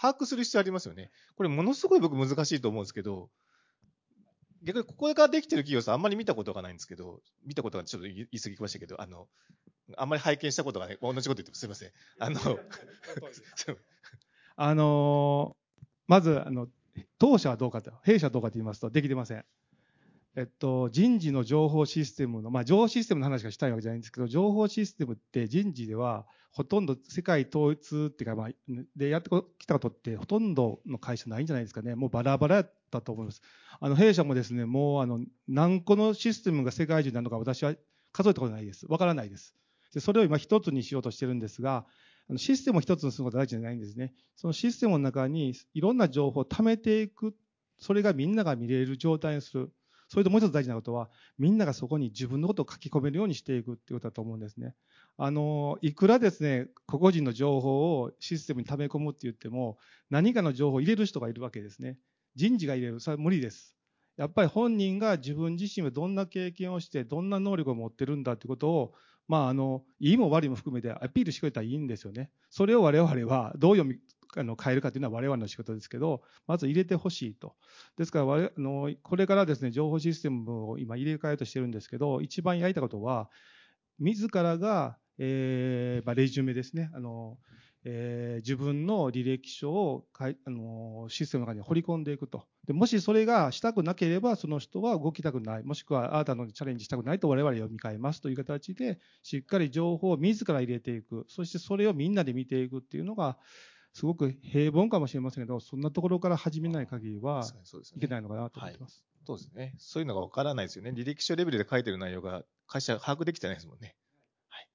[0.00, 1.10] 把握する必要ありますよね。
[1.36, 3.28] これものすごい僕難しいと思うんですけど、
[4.62, 9.28] 逆にここができてる企業さんあんまり見たことがないんですけど、見たことがちょっと言い過ぎましたけど、あの、
[9.96, 11.90] あんまり拝見したことがない、同じこと言ってすみません。
[12.18, 12.40] あの、
[14.56, 15.56] あの
[16.06, 16.68] まず、あの、
[17.18, 19.44] 当社はどうかと、弊社はどうかと言いますと、できてません。
[20.36, 28.48] えっと、人事の情報システムの、まあ、情報システムの話がしたいわけじゃないんですけど、情報システムって人事では、ほとんど世界統一っていうか、まあ、
[28.96, 31.94] でやってきたことって、ほとんどの会社ないんじゃないですかね。
[31.94, 33.42] もうバラバラやったと思います。
[33.80, 37.74] あの、弊社もですね、もう、あの、何個のシステムが世界中なのか私は
[38.12, 38.86] 数えたことないです。
[38.88, 39.54] わからないです。
[39.92, 41.86] で、それを今一つにしようとしてるんですが、
[42.36, 44.14] システムを一つにすることは大事じゃないんですね。
[44.36, 47.34] そのシステムの中にいろんな情報を貯めていく、
[47.78, 49.72] それがみんなが見れる状態にする。
[50.10, 54.74] それともう一つ大事なことは、みんながそこに自分のことを書き込めるようにしていくっていうことだと思うんですね。
[55.16, 59.78] あの、いくらですね、個々人の情報をシステムに溜め込むって言っても、
[60.10, 61.96] 何かの情報を入れる人がいるわけですね。
[62.34, 62.98] 人事が入れる。
[62.98, 63.76] それは無理です。
[64.16, 68.94] やっぱり本人が自分自身はどんな経験をして、どんな能力を持ってるんだってことを、
[69.28, 72.32] まあ、あの、いいも悪いも含めてアピールしてくれたらいいんですよね。
[72.50, 74.00] それを我々はどう読み、
[74.36, 77.54] あの変えるかというのは我々の仕事ですけど、まず入れてほしいと。
[77.96, 83.30] ですからあの、これからですね、情報システムを今入れ替えようとしてるんですけど、一番やりたことは、
[83.98, 87.38] 自らが、えーまあ、レジュメですね、あの
[87.84, 92.72] えー、自分の履歴書をかいあのシステムの中に掘り込んでいくとで。
[92.74, 103.38] もしそれがしたくなければ、その人は動きたくない、もしくはあなたのチャレンジしたくないと我々は読み替えますという形で、しっかり情報を自ら入れていく、そしてそれをみんなで見ていくっていうのが、
[103.92, 107.44] すごく平凡かもしれませんけど、そんなところから始めない限りは
[107.96, 109.04] いけないのかなと思ってます。
[109.26, 109.74] そうですね。
[109.78, 110.90] そういうのがわからないですよね。
[110.90, 113.96] 履歴書レベルで書いてる内容が会社把握できてないですもんね。
[114.48, 114.68] はい。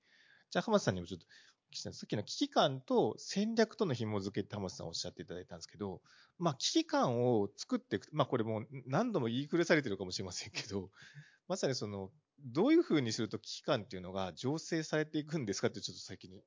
[0.52, 1.26] じゃあ、浜田さんにもちょっと
[1.74, 6.02] さっきの危機感と戦略との紐付けって浜田さんおっしゃっていただいたんですけど、
[6.38, 8.08] まあ、危機感を作っていく。
[8.14, 10.90] まあ、これも何度も言い暮らされてるかもしれませんけど、
[11.48, 16.44] まさにその、どういうふうにすると危機感っていうのが醸成されていくんですかってちょっと先に。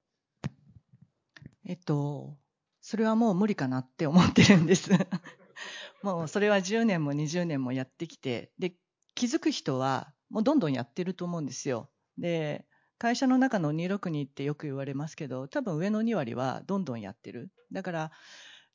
[1.65, 2.39] えっと、
[2.89, 4.91] それはもう無理かなって思ってるんです
[6.03, 8.77] もうそれは10年も20年もやってきて、で、
[9.15, 11.91] 気づく人はもうどんどんやってると思うんですよ。
[12.17, 12.65] で、
[12.97, 17.53] 会社の中の262ってよく言われますけど、多分上の2割はどんどんやってる。
[17.73, 18.11] だから、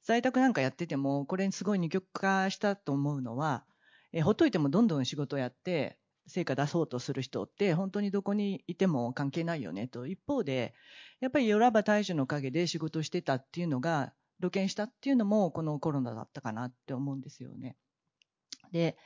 [0.03, 3.65] 在宅なんかやってても、これにすごい二極化したと思うのは、
[4.11, 5.97] えほっといてもどんどん仕事やって、
[6.27, 10.07] 成果出そうとする人って本当にどこにいても関係ないよねと。
[10.07, 10.73] 一方で、
[11.19, 17.75] やっぱりヨラバ大樹の陰で仕事してたっていうのが露見したっていうのもこのコロナだったかなって思うんですよね。
[18.71, 18.97] で、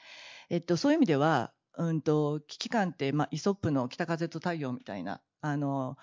[0.49, 5.97] えっと、そういう意味では、うんと、危機感って、まあ、イソップの北風と太陽みたいな、あの、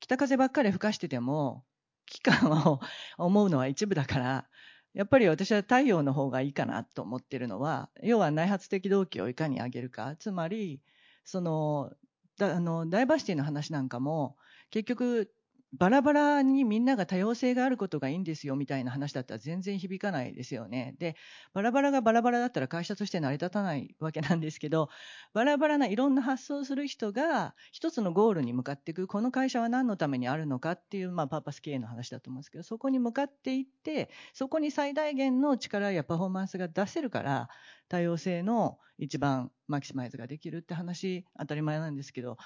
[0.00, 1.64] 北風ばっかり吹かしてても、
[2.06, 2.80] 危機感を
[3.18, 4.48] 思うのは一部だから、
[4.96, 10.16] やっぱり私は太陽の方がいいかなと思ってるのは、要は内発的動機をいかに上げるか。
[10.18, 10.80] つまり、
[11.22, 11.92] その、
[12.38, 14.38] だあのダイバーシティの話なんかも、
[14.70, 15.30] 結局、
[15.72, 20.94] バラバラにみんなが多様性があることがいいんですよみたいな話だったら全然響かないですよね。
[20.98, 21.16] で、
[21.52, 24.88] バラバラがバラバラだったら会社として成り立たないわけなんですけど、
[25.34, 37.48] バラバラないろんな発想をする人が一つのゴールに向かっていく、この会社は何のためにあるのかっていう、まあ、パーパス経営の話だと思うんですけど、そこに向かっていって、そこに最大限の力やパフォーマンスが出せるから、
[37.88, 42.36] 多様性の一番マキシマイズができるって話、当たり前なんですけど、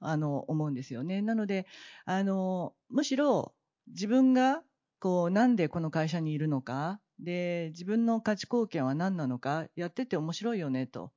[0.00, 1.22] あの、思うんですよね。
[1.22, 1.66] なので、
[2.04, 3.54] あの、むしろ
[3.88, 4.62] 自分が、
[5.00, 11.12] こう、なんでこの会社にいるのか、で、自分の価値貢献は何なのか、やってて面白いよね、と。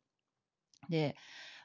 [0.89, 1.15] で、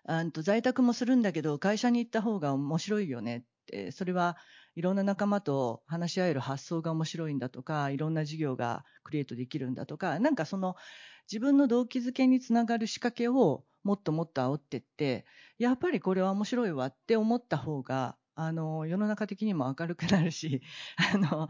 [0.04, 4.36] あと在宅もするんだけど、会社に行った方が面白いよねって、それは
[4.78, 10.76] いろんな仲間と話し合える発想が面白いんだとか、いろんな事業がクリエイトできるんだとか、なんかその
[11.26, 15.26] 自分の動機づけにつながる仕掛けをもっともっと煽ってって、
[15.58, 20.62] やっぱりこれは面白いわって思った方が、あの、世の中的にも明るくなるし、
[21.12, 21.48] あの、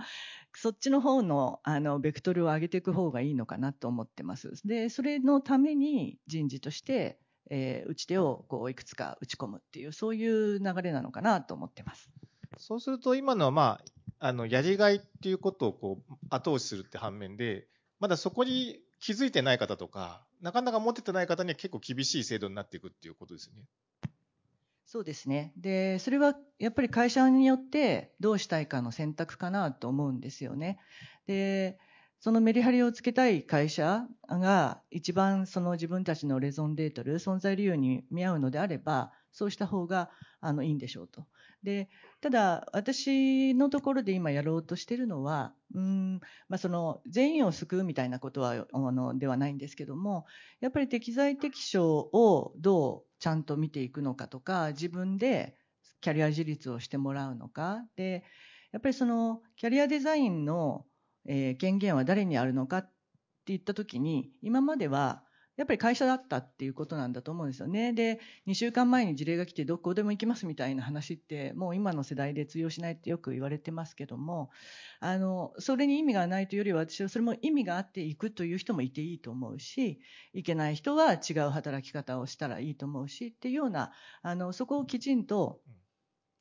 [0.55, 4.53] そっちの方の、あの、ベクトルを上げていく方がいいのかなと思ってます。
[4.67, 12.09] で、それのために人事として、えー、打ち手をこういくつか打ち込むっていう、そういう流れなのかなと思ってます。
[12.59, 13.81] そうすると、今のは、ま
[14.21, 17.67] あ、あの、やりがいっていうことをこう、後押しするって反面で、
[18.01, 23.63] まだそこに気づいてない方とか、なかなか持っててない方には結構厳しい制度になっていくっていうことですね。
[24.87, 25.53] そうですね。
[25.57, 30.79] で、それはやっぱり会社によってどうしたいかの選択かなと思うんですよね。
[31.27, 31.79] で、
[32.21, 41.27] そのメリハリをつけたい会社が一番その自分たちのレゾンデートル、存在理由に見合うのであれば、そうした方があのいいんでしょうと。
[41.63, 41.89] で、
[42.21, 50.27] ただ私のところで今やろうとしてるのは、うん、まあその全員を救うみたいなことはあのではないんですけども、
[50.61, 55.57] やっぱり適材適所をどうちゃんと見ていくのかとか、自分で
[56.01, 58.25] キャリア自立をしてもらうのか、で、
[58.73, 60.85] やっぱりそのキャリアデザインの、
[61.27, 62.91] えー、権限は誰にあるのかって
[63.47, 65.23] 言ったときに、今までは
[65.59, 67.93] やっぱり会社だったっていうことなんだと思うんですよね。
[67.93, 74.51] で、2週間前に事例が来てどこでも行きますみたいな話って、もう今の世代で通用しないってよく言われてますけども、
[75.01, 79.99] あの、それに意味がないというよりは、私はそれも意味があっていくという人もいていいと思うし、
[80.33, 83.91] いけない人は違う働き方をしたらいいと思うしっていうような、
[84.23, 85.61] あの、そこをきちんと、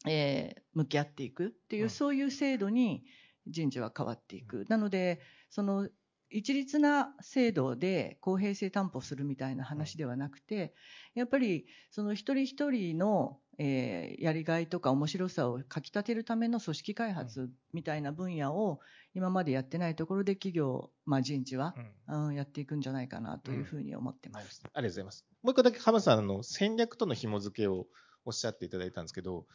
[0.08, 3.04] えー、向き合っていくっていう、そういう制度に
[3.48, 4.66] 人事は変わっていく。
[4.70, 5.90] なので、その
[6.30, 10.74] 一律な制度で公平性担保するみたいな話ではなくて、
[11.16, 18.80] やっぱりその一人一人の、えーやりがいとか面白さをかきたてるための組織開発みたいな分野を
[19.14, 21.74] 今までやってないところで企業、まあ、人事は、
[22.08, 24.62] うん、やっていくんじゃないかなというふうに思ってます。
[24.64, 25.26] ありがとうございます。
[25.42, 27.88] もう一個だけ浜田さん、あの、戦略との紐付けを
[28.26, 29.46] おっしゃっていただいたんですけど、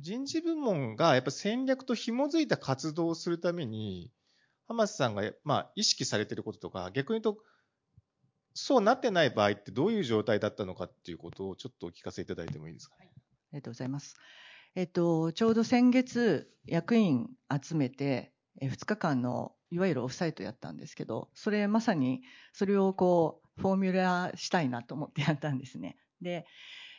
[0.00, 4.10] 人事部門がやっぱ戦略と紐づいた活動をするために、
[4.66, 7.42] 浜田さんが、まあ、意識されてることとか、逆に言うと、
[8.54, 13.10] そうなってない場合ってどういう状態だったのかっていうことをちょっとお聞かせいただいてもいいですかね？
[13.14, 13.20] あ
[13.54, 14.16] りがとうございます。
[14.76, 17.28] えっと、ちょうど先月、役員
[17.62, 22.22] 集めて、え2日間のいわゆるオフサイトやったんですけど、それまさに
[22.52, 25.96] それをこう、フォーミュラーしたいなと思ってやったんですね。
[26.20, 26.46] で、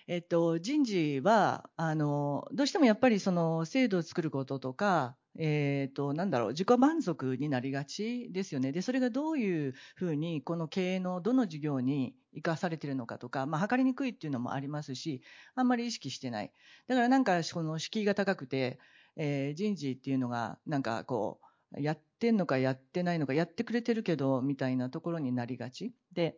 [0.08, 8.72] えっと、人事は、あの、どうしてもやっぱりその制度を作ることとか、えっと、なんだろう、自己満足になりがちですよね。
[8.72, 15.22] で、それがどういうふうに、この経営のどの事業に生かされてるのかとか、まあ、測りにくいっていうのもありますし、
[15.56, 16.54] あんまり意識してない。
[16.88, 18.80] だからなんか、この敷居が高くて、
[19.18, 21.40] えー人事っていうのが、なんかこ
[21.74, 25.94] う、やってんのかやってないのか、やってくれてるけど、みたいなところになりがち。
[26.14, 26.38] で、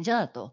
[0.00, 0.52] じゃあと、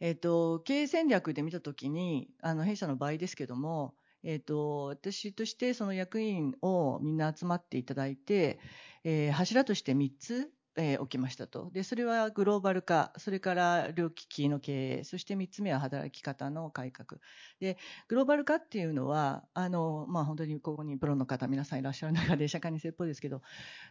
[0.00, 3.94] えっ、と、経営戦略で見たときに、あの、弊社の場合ですけども、
[4.28, 8.60] えっ、と、私としてその役員をみんな集まっていただいて、
[9.02, 11.70] えー柱として3つ、えー置きましたと。
[11.72, 17.22] で、それはグローバル化、それから両機器の経営、そして3つ目は働き方の改革。
[17.58, 23.40] で、グローバル化っていうのは、あの、まあ、本当にここにプロの方皆さんいらっしゃる中で社会に説法ですけど、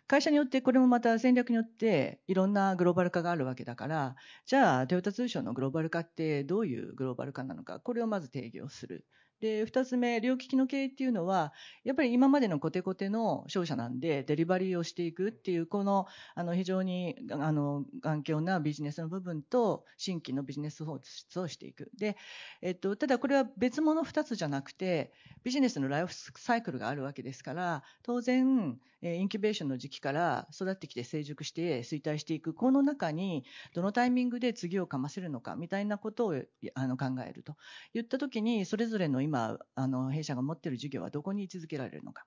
[0.07, 9.05] 会社によってこれもまた戦略によっていろんなグローバル化があるわけだから、じゃあトヨタ通商のグローバル化ってどういうグローバル化なのか、これをまず定義をする。
[9.39, 21.91] で、二つ目、両機器の経営っていうのは、やっぱり今までのコテコテの商社なんで、デリバリーをしていくっていう、この、あの、非常に、あの、頑強なビジネスの部分と、新規のビジネス法律をしていく。
[21.97, 22.17] で、
[22.61, 36.35] えっと、ただこれは別物二つじゃなくて、ビジネスのライフサイクルがあるわけですから、当然、インキュベーションの時期から育ってきて成熟して衰退していく、この中に、どのタイミングで次をかませるのか、みたいなことを
[36.73, 37.55] あの考えると。
[37.93, 42.25] 言ったときに、それぞれの今、あの、弊社が持っている事業はどこに位置づけられるのか。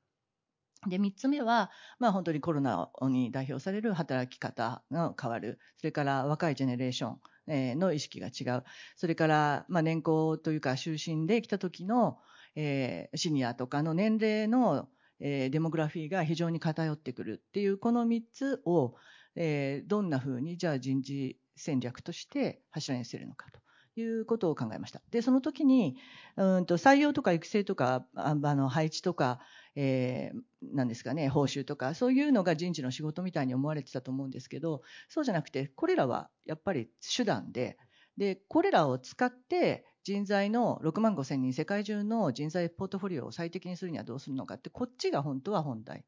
[0.88, 5.58] で、三つ目は、まあ本当にコロナに代表される働き方が変わる。
[5.76, 8.64] それから若いジェネレーションえの意識が違う。
[8.96, 12.18] それから、まあ年功というか終身で来た時の、
[12.54, 14.88] えーシニアとかの年齢の、
[15.20, 18.94] えーデモグラフィーが非常に偏ってくるっていう、この三つを、
[19.36, 23.60] えーどんなふうに、じゃあ人事戦略として柱にするのかと。
[23.96, 25.02] いうことを考えました。
[25.10, 25.96] で、その時に、
[26.36, 29.40] うんと採用とか育成とか、あの配置とか、
[29.74, 37.78] えーなんですかね、報酬とか、そういうのが人事の仕事みたいに思われてたと思うんですけど、そうじゃなくて、これらはやっぱり手段で、
[38.16, 46.04] で、これらを使って人材の6万5千人、世界中の人材ポートフォリオを最適にするにはどうするのかって、こっちが本当は本題。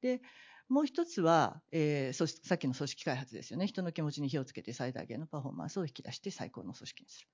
[0.00, 0.22] で、
[0.70, 3.66] もう一つは、えーさっきの組織開発ですよね。
[3.66, 7.28] 人の気持ちに火をつけて最大限のパフォーマンスを引き出して最高の組織にする。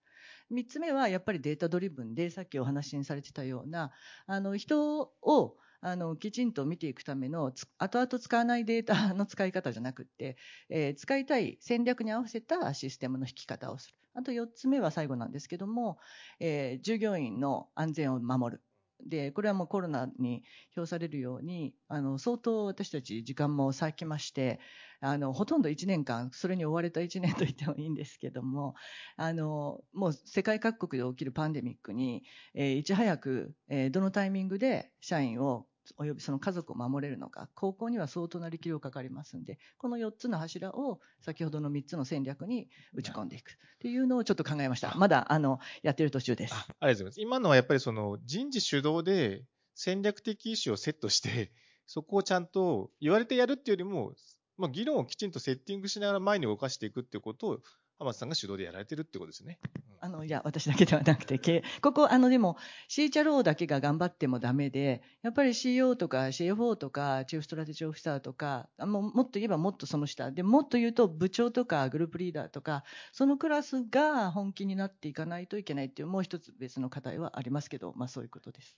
[0.51, 3.93] 三つ目はやっぱりデータドリブンで、さっきお話にされてたような、
[4.27, 10.39] あの、人を、あの、きちんと見ていくための、後々使わないデータ の使い方じゃなくって、
[10.71, 13.97] えー使いたい戦略に合わせたシステムの引き方をする。
[14.15, 15.99] あと四つ目は最後なんですけども、
[16.41, 18.63] えー従業員の安全を守る。
[19.05, 20.43] で、これはもうコロナに
[20.75, 24.61] 評されるように、あの、相当私たち時間も割きまして、
[25.01, 28.75] あの、ほとんど1年間、それに追われた1年と言ってもいいんですけども、
[29.17, 44.95] あの、もう世界各国で起きるパンデミックに、えーいち早く、えーどのタイミングで社員を、およびその家族を守れるのか、高校には相当な力量かかりますんで、この4つの柱を先ほどの3つの戦略に打ち込んでいくっていうのをちょっと考えました。
[44.97, 46.55] まだ、あの、やってる途中です。
[46.55, 47.21] あありがとうございます。
[47.21, 49.45] 今のはやっぱりその人事主導で
[49.75, 51.53] 戦略的意思をセットして、
[51.87, 54.15] そこをちゃんと言われてやるっていうよりも、
[54.57, 57.61] まあ、議論をきちんとセッティングしながら前に動かしていくっていうことを、
[57.99, 59.59] 浜田さんが主導でやられてるってことですね。
[60.01, 62.57] あの、いや、私だけではなくて、経ここ、あの、でも、
[62.89, 78.77] CHRO だけが頑張ってもダメで、やっぱり CEO とか CFO とか、チーフストラテジーオフィサーとか、あもうもっと言えばもっとその下、でもっと言うと部長とかグループリーダーとか、そのクラスが本気になっていかないといけないっていう、もう一つ別の課題はありますけど、まあそういうことです。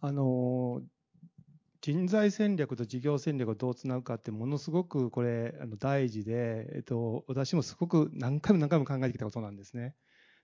[0.00, 0.82] あの
[1.86, 9.94] 人材戦略と事業戦略をどうつなぐかってものすごくこれあの大事で、えっと、私もすごく何回も何回も考えてきたことなんですね。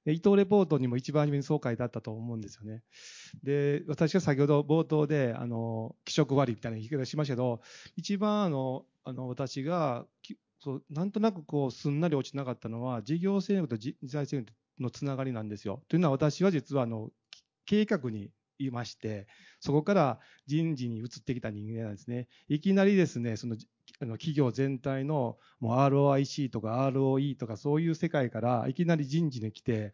[0.05, 2.85] で伊藤レポートにも一番初めに総会だったと思うんですよね。
[3.43, 7.61] で、私が先ほど冒頭で、あの、気色悪いみたいな言い方しましたけど、
[7.97, 10.07] 一番あの、あの私が
[10.61, 15.83] そうなんとなくこうすんなり落ちなかったのは事業戦略と人材戦略のつながりなんですよ。
[15.89, 17.11] というのは私は実はあの
[17.67, 18.31] 計画に
[18.67, 19.27] いまして
[19.61, 22.29] そこから人事に移ってきた人間なんですね。
[22.49, 23.57] いきなりですねその
[24.01, 29.93] あの企業全体のもう ROIC とか ROE とかそういう世界からいきなり人事に来て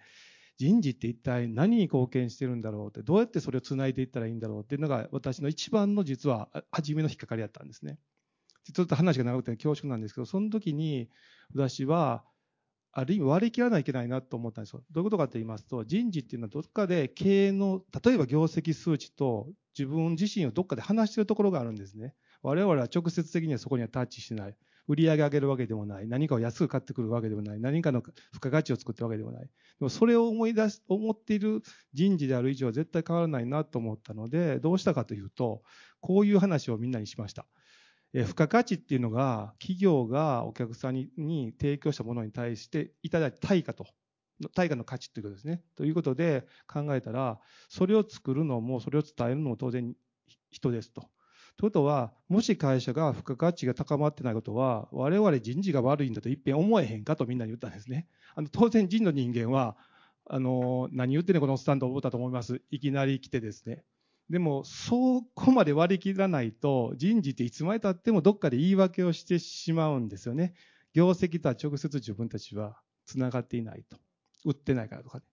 [0.56, 7.98] 人事って一体何に貢献してるんだろうってどうやってそれをつないでいったらいいんだろうっていうのが私の一番の実は初めの引っかかりだったんですね。
[8.72, 11.08] ちょっと話が長くて恐縮なんですけどその時に
[11.54, 12.24] 私は
[12.99, 14.82] ある意味割り切らないといけないなと思ったんですよ。
[14.90, 22.14] どういうことかと言いますと人事っていうのはどっかで経営の例えば業績数値と自分自身をどっかで話してるところがあるんですね。
[22.42, 24.57] 我々は直接的にはそこにはタッチしない。
[24.88, 26.09] 売り上げ上げるわけでもない。
[26.09, 27.61] 何かを安く買ってくるわけでもない。
[27.61, 29.42] 何かの付加価値を作ってるわけでもない。
[29.42, 35.62] でもそれを思い出し、思っている人事である以上は絶対変わらないなと思ったので、どうしたかというと、
[36.01, 37.44] こういう話をみんなにしました。
[38.14, 43.86] 付加価値っていうのが、企業がお客さんにに提供したものに対していただいた対価と。
[44.54, 45.62] 対価の価値ということですね。
[45.76, 49.94] ということで考えたら、それを作るのも、それを伝えるのも当然
[50.50, 51.02] 人ですと。
[51.56, 58.06] ということは、もし会社が付加価値が高まってないことは、我々人事が悪いんだと一遍思えへんかとみんなに言ったんですね。
[58.36, 59.76] あの当然人の人間は、
[60.30, 62.62] あの、何言ってんねこのスタンド思ったと思います。
[62.70, 63.84] いきなり来てですね。
[64.31, 70.55] でも、そこまで割り切らないと、人事っていつまでたってもどっかで言い訳をしてしまうんですよね。
[70.93, 73.97] 業績とは直接自分たちは繋がっていないと。
[74.45, 75.24] 売ってないからとかね。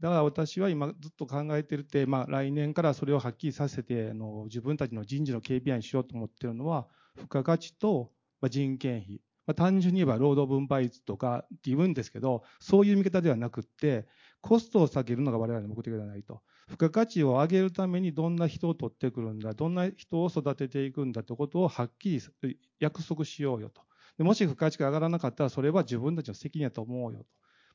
[0.00, 6.86] だから私は今ずっと考えてるって、まあ、来年からそれをはっきりさせてあの自分たちの人事の KPI にしようと思ってるのは
[7.16, 8.12] 付加価値と
[8.48, 14.06] 人件費、まあ、単純に言えば労働分配率とかって言うんですけどそういう見方ではなくって
[14.40, 22.10] コストを下げるのが我々の目的ではないと付加価値を上げるためにどんな人を取ってくるんだどんな人を育てていくんだということをはっき
[22.42, 23.82] り約束しようよと
[24.24, 27.24] もし付加価値が上がらなかったらそれは自分たちの責任だと思うよ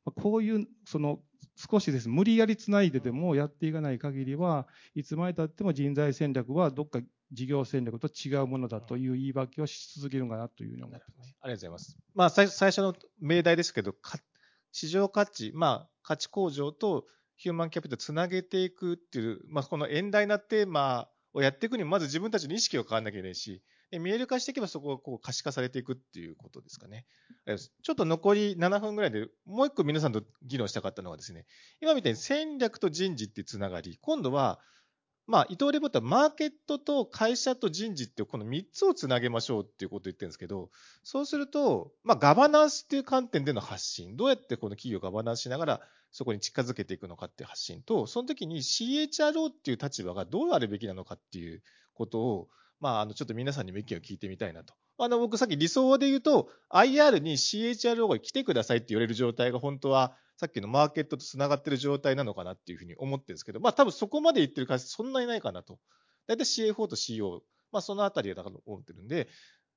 [0.05, 1.19] とこういうその
[1.55, 6.99] 少しです無理やりつないででもやっていかない限りはいつまでたっても人材戦略はどっか
[7.33, 11.35] 事業戦略と違うものだという言い訳をし続けるのかなというふうに思ってます。
[11.41, 11.97] ありがとうございます。
[12.13, 13.95] まあ最初の命題ですけど、
[14.71, 17.05] 市場価値、まあ価値向上と
[17.43, 27.05] ヒューマンキャピタルつなげていくっていう、まあこの遠大なテーマをやっていくにもまず自分たちの意識を変わらなきゃいけないし、見える化していけばそこがこう可視化されていくっていうことですかね。
[27.45, 31.45] ちょっと残り7分ぐらいでもう一個皆さんと議論したかったのはですね、
[31.81, 34.61] 今みたいに戦略と人事ってつながり、今度は、
[35.25, 40.69] まあ、伊藤レポートはマーケットと会社と人事ってこの3つをつなげましょうっていうことを言ってるんですけど、
[41.03, 51.63] そうすると、まあ、ガバナンスっていう観点での発信、どうやってこの企業をガバナンスしながらそこに近づけていくのかっていう発信と、その時に CHRO っていう立場がどうあるべきなのかっていう
[51.93, 52.49] ことを、
[52.79, 54.73] まあ、あの、ちょっと皆さんにも意見を聞いてみたいなと。
[54.97, 65.79] あの、僕さっき理想で言うと、IR に CHRO が来てくださいって言われる状態が本当は、さっきのマーケットと繋がってる状態なのかなっていうふうに思ってるんですけど、まあ多分そこまで言ってる会社そんなにないかなと。
[66.27, 69.27] だいたい CA4 と CO、まあそのあたりだと思ってるんで、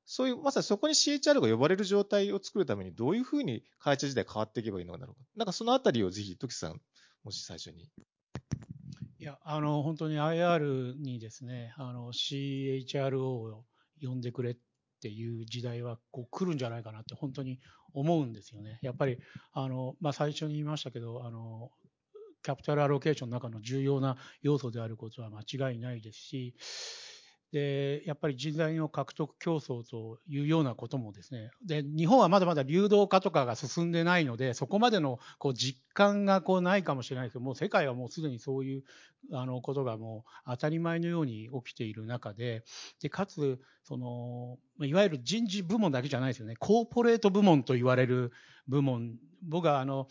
[0.06, 5.08] そういう、まさにそこに CHR が呼ばれる状態を作るためにどういうふうに会社自体変わっていけばいいのかな。
[5.36, 6.80] なんかそのあたりをぜひ、トキさん、
[7.24, 7.90] もし最初に。
[9.26, 13.64] や、あの、本当に IR にですね、あの、CHRO を
[14.00, 14.56] 呼んでくれっ
[15.00, 17.58] ていう時代はこう来るんじゃないかなって本当に
[17.92, 18.78] 思うんですよね。
[18.82, 19.18] やっぱり、
[19.52, 21.70] あの、まあ、最初に言いましたけど、あの、
[22.42, 26.54] キャピタルアロケーションの中の重要な要素であることは間違いないですし、
[27.56, 38.82] で、やっぱり人材の獲得競争というようなこともですね、で、日本はまだまだ流動化とかが進んでないので、そこまでのこう実感がこうないかもしれないですけど、もう世界はもうすでにそういう
[39.32, 42.62] あのことがもう当たり前のように起きている中で、
[43.00, 48.32] で、かつ、その、いわゆる人事部門だけじゃないですよね、コーポレート部門と言われる
[48.68, 50.08] 部門、僕はあの、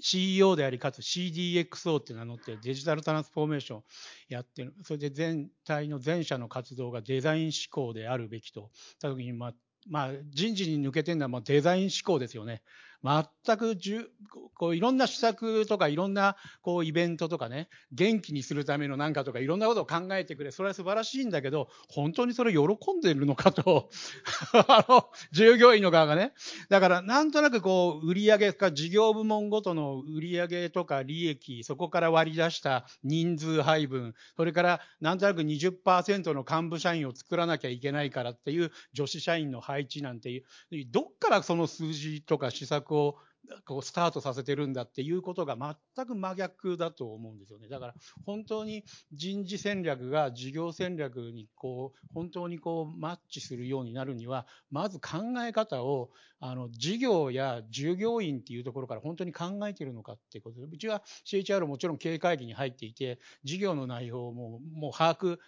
[0.00, 3.82] CEO であり、かつ CDXO って名乗ってデジタルトランスフォーメーション
[4.28, 4.74] やってる。
[4.84, 8.70] それで全体の全社の活動がデザイン思考であるべきと。
[9.00, 9.54] た時に、まあ、
[9.88, 12.62] まあ、人事に抜けてるのはもうデザイン思考ですよね。
[13.04, 14.10] 全くじゅ
[14.54, 20.50] こういろんな施策とかいろんなこうイベントとかね、元気にするためのなんかとかいろんなことを考えてくれ。
[20.50, 22.60] それは素晴らしいんだけど、本当にそれ喜
[22.96, 23.88] んでるのかと、
[24.68, 26.32] あの、従業員の側がね。
[26.68, 40.44] だからなんとなくこう、売上か事業部門ごとの売上とか利益、そこから割り出した人数配分、それからなんとなく20%の幹部社員を作らなきゃいけないからっていう女子社員の配置なんていう、
[40.90, 43.16] どっからその数字とか施策を
[43.64, 45.56] こうスタートさせてるんだっていうことが
[45.96, 47.68] 全く真逆だと思うんですよね。
[47.68, 47.94] だから
[48.26, 56.10] 本当に人事戦略が事業戦略にこう本当にこうマッチするようになるにはまず考え方を
[56.40, 65.38] あの事業や従業員っていうところから本当に考えてるのかってことでうちは CHR もちろん経営会議に入っていて事業の内容をもうもう把握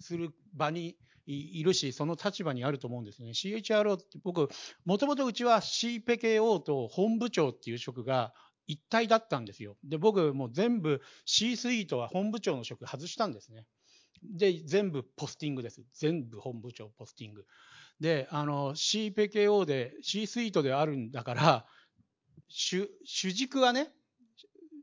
[0.00, 0.96] する場に
[1.32, 3.30] いるし、その立場にあると思うんですね。
[3.30, 4.48] CHRO って僕、
[4.84, 8.32] もともとうちは CPKO と本部長っていう職が
[8.66, 9.76] 一体だったんですよ。
[9.84, 13.66] で、僕もう全部 C スイートは本部長の職外したんですね。
[14.22, 15.82] で、全部ポスティングです。
[15.94, 17.44] 全部本部長ポスティング。
[18.00, 21.66] で、あの、CPKO で C スイートであるんだから、
[22.48, 23.90] 主主軸はね、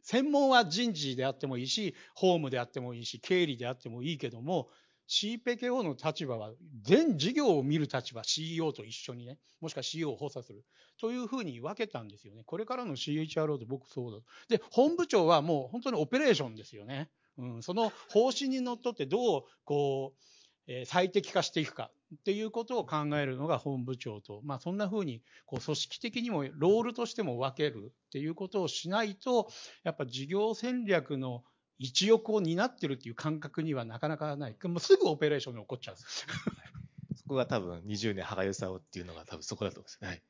[0.04, 4.70] 専門は人事であってもいいし、法務であってもいいし、経理であってもいいけども、
[5.08, 6.52] CPKO の立場は
[6.82, 10.64] 全事業を見る立場 CEO と一緒にねもしくは CEO を補佐する
[11.00, 12.44] というふうに分けたんですよね。
[12.46, 14.20] これからの CHRO で僕そうだ
[14.58, 29.50] で本部長はもう本当にオペレーションですよね、うん、その方針にのっとってどうこう、えー、最適化していくかっていうことを考えるのが本部長と、まあ、そんなふうにこう組織的にもロールとしても分けるっていうことをしないと
[29.84, 31.44] やっぱ事業戦略の
[31.78, 34.58] 一翼を担ってるっていう感覚にはなかなかない。
[34.64, 36.26] もうすぐオペレーションに起こっちゃうんです。
[37.16, 40.06] そこが多分20年歯がゆさをっていうのが多分そこだと思います。
[40.06, 40.24] はい。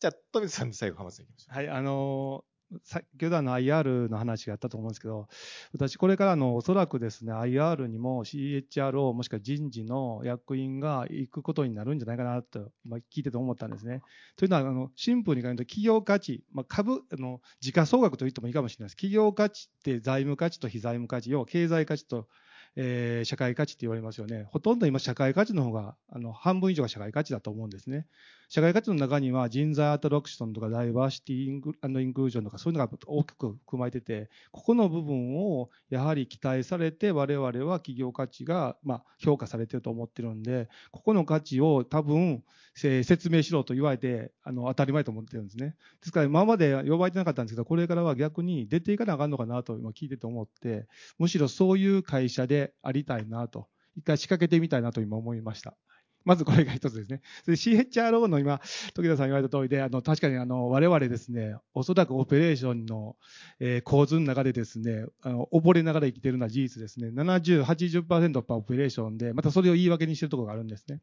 [0.00, 1.54] じゃあ、富田さんで最後、浜田さんいきましょう。
[1.54, 2.44] はい、あの
[2.82, 5.28] 先ほどの IR の話があったと思うんですけど、
[5.72, 14.02] 私、これからのおそらくですね、IR にも CHRO もしくは人事の役員が行くことになるんじゃないかなと、今聞いてて思ったんですね。
[14.36, 18.96] というのは、あのシンプルに考えると、企業価値、まあ、株、あの時価総額と言ってもいいかもしれないです。
[18.96, 22.28] 企業価値って財務価値と非財務価値、要経済価値と
[22.76, 24.48] えー、社会価値って言われますよね。
[24.50, 28.06] ほとんど今、社会価値の方が、あの、半分以上が社会価値だと思うんですね。
[28.54, 42.44] 社会価値の中には人材アトラクションとかダイバーシティインクインクルージョンとかそういうのが大きく含まれてて、ここの部分をやはり期待されて我々は企業価値が、まあ、評価されてると思ってるんで、ここの価値を多分、
[42.76, 45.74] 説明しろと言われて、あの、当たり前と思ってるんですね。
[46.00, 50.86] ですから今まで呼ばれてなかったんですけど、これからは逆に出ていかなあかんのかなと今聞いてて思って、
[51.18, 55.76] むしろそういう会社でありたいなと、一回仕掛けてみたいなと今思いました。
[56.24, 57.20] まずこれが一つですね。
[57.46, 58.60] CHRO の今、
[58.94, 63.16] 時田さん言われた通りで、あの、確かにあの、我々ですね、おそらくオペレーションの、
[63.60, 67.08] えー、構図の中でですね、あの、溺れながら生きてるのは事実ですね。
[67.08, 71.00] 70、80%オペレーションで、またそれを言い訳にしているところがあるんですね。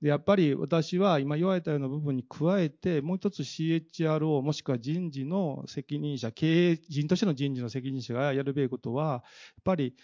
[0.00, 9.22] で、やっぱり私は今言われたような部分に加えて、もう一つ CHRO もしくは人事の責任者、経営人としての人事の責任者がやるべきことは、やっ
[9.64, 9.94] ぱり、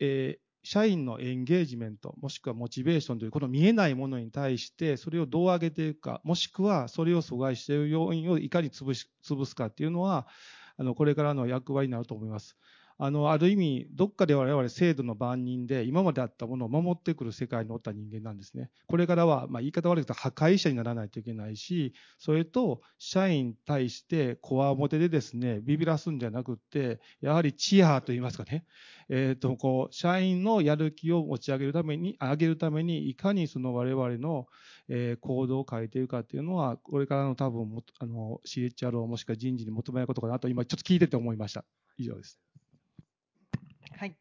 [0.00, 10.26] えー、社員のエンゲージメント、もしくはモチベーションという、この見えないものに対して、それをどう上げていくか、もしくはそれを阻害している要因をいかに潰し潰すかっていうのは、
[10.76, 12.56] あの、これからの役割になると思います。
[12.98, 18.70] あの、ある意味、どっかで我々制度の番人で、今まであったものを守ってくる世界におった人間なんですね。
[18.86, 28.64] これからは、まあ、言い方悪いけど、破壊者にならないといけないし、それと、社員に対して、こわもてでですね、ビビらすんじゃなくて、やはりチアと言いますかね、
[29.10, 34.46] えっ、ー、と、こう、社員のやる気を持ち上げるために、上げるために、いかにその我々の、
[34.88, 41.66] えー、行動を変えていくかっていうのは、これからの多分、あの、CHRO もしくは人事に求めることかなと、今ちょっと聞いてて思いました。
[41.98, 42.45] 以上です。
[43.92, 44.16] はい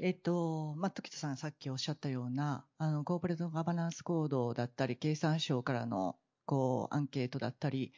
[0.00, 7.92] えっと、ま、時田さんさっきおっしゃったような、あの、コーポレートガバナンスコードだったり、経産省からの、こう、アンケートだったり、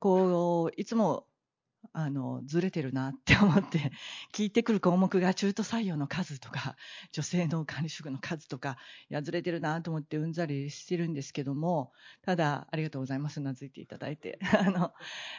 [0.00, 1.28] こう、いつも、
[1.94, 3.92] あの、ずれてるなって思って、
[4.34, 6.76] 聞いてくる項目が中途採用の数とか、
[7.12, 8.78] 女性の管理職の数とか、
[9.10, 13.40] いや、ずれてるなと思ってうんざりしてるんですけども、ただ、ありがとうございます。
[13.40, 14.38] うなずいていただいて。
[14.58, 14.92] あの、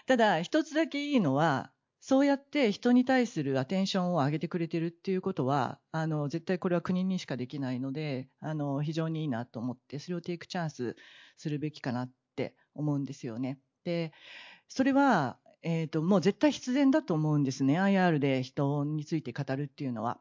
[0.07, 1.73] ただ、一つだけいいのは、
[2.07, 10.95] そうやって人に対するアテンションを上げてくれてるっていうことは、あの、絶対これは国にしかできないので、あの、非常にいいなと思って、それをテイクチャンス
[11.35, 13.57] するべきかなって思うんですよね。
[13.85, 14.13] で、
[14.67, 17.81] それは、え、ー、と、もう絶対必然だと思うんですね。
[17.81, 20.19] IR で人について語るっていうのは。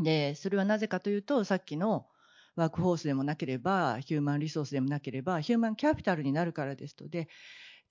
[0.00, 2.06] で、それはなぜかというと、さっきの
[2.54, 7.28] ワークフォースでもなければ、ヒューマンリソースでもなければ、ヒューマンキャピタルになるからですので、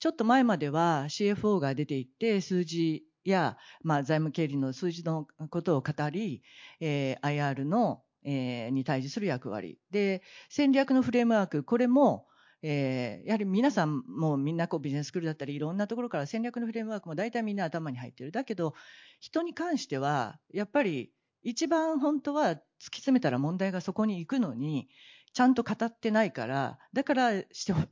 [0.02, 6.42] ちょっと前までは CFO が出ていって数字や、まあ、財務経理の数字のことを語り、
[6.80, 9.78] えー、IR の、えー、に対峙する役割。
[9.92, 12.26] で、戦略のフレームワーク、これも、
[12.62, 18.32] えー、やはり皆さんもみんなこうビジネススクールだったりいろんなところから戦略のフレームワークも大体みんな頭に入ってる。
[18.32, 18.74] だけど
[19.20, 21.12] 人に関してはやっぱり
[21.44, 22.60] 一番本当は突き
[22.96, 24.88] 詰めたら問題がそこに行くのに
[25.32, 27.30] ちゃんと語ってないから、だから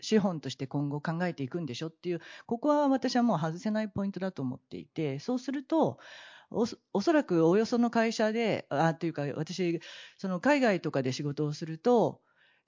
[0.01, 5.99] 資本として今後考えていくんでしょっていう、ここは私はもう外せないポイントだと思っていて、そうすると、
[6.51, 9.81] おおそらくおよその会社で、あというか私、
[10.19, 12.21] その海外とかで仕事をすると、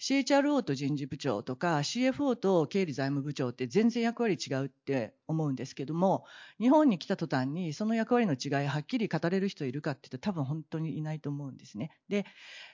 [0.02, 6.24] CHRO と人事部長とか CFO と経理財務部長って全然役割違うって思うんですけども
[6.58, 11.92] 日本に来た途端にその役割の違いはっきり語れる人いるかって言ったら多分本当にいないと思うんですね。
[12.08, 12.26] で、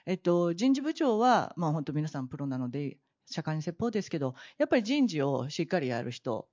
[0.07, 2.97] えっと、人事部長は、まあ、本当皆さんプロなので
[3.29, 6.47] 社会に説法ですけどやっぱり人事をしっかりやる人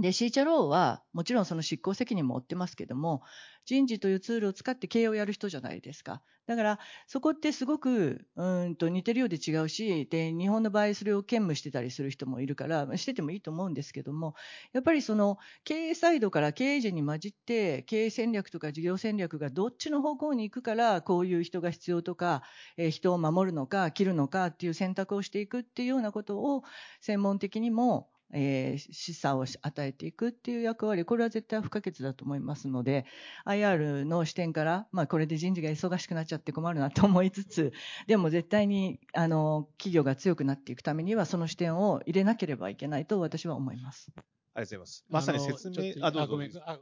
[0.00, 3.22] で、シーチャローはもちろんその執行責任も負ってますけども、
[3.64, 6.22] 人事というツールを使って経営をやる人じゃないですか。
[6.46, 14.34] だからそこってすごくうんと似てるようで違うし、で、日本の場合それを兼務してたりする人もいるから、しててもいいと思うんですけども、
[14.72, 22.42] やっぱりその経営サイドから経営陣に混じって、経営戦略とか事業戦略がどっちの方向に行くから、こういう人が必要とか、
[22.76, 26.62] え人を守るのか、切るのかっていう選択をしていくっていうようなことを
[27.00, 33.06] 専門的にもえー、示唆を与えていくっていう役割、これは絶対不可欠だと思いますので、
[33.46, 37.72] IR の視点から、まあ、これで人事が忙しくなっちゃって困るなと思いつつ、
[38.06, 44.12] でも絶対に、あの、企業が強くなっていくためには、その視点を入れなければいけないと私は思います。
[44.14, 45.04] ありがとうございます。
[45.08, 46.32] まさに説明、あ、どうぞ。
[46.32, 46.52] ごめん。
[46.64, 46.78] あ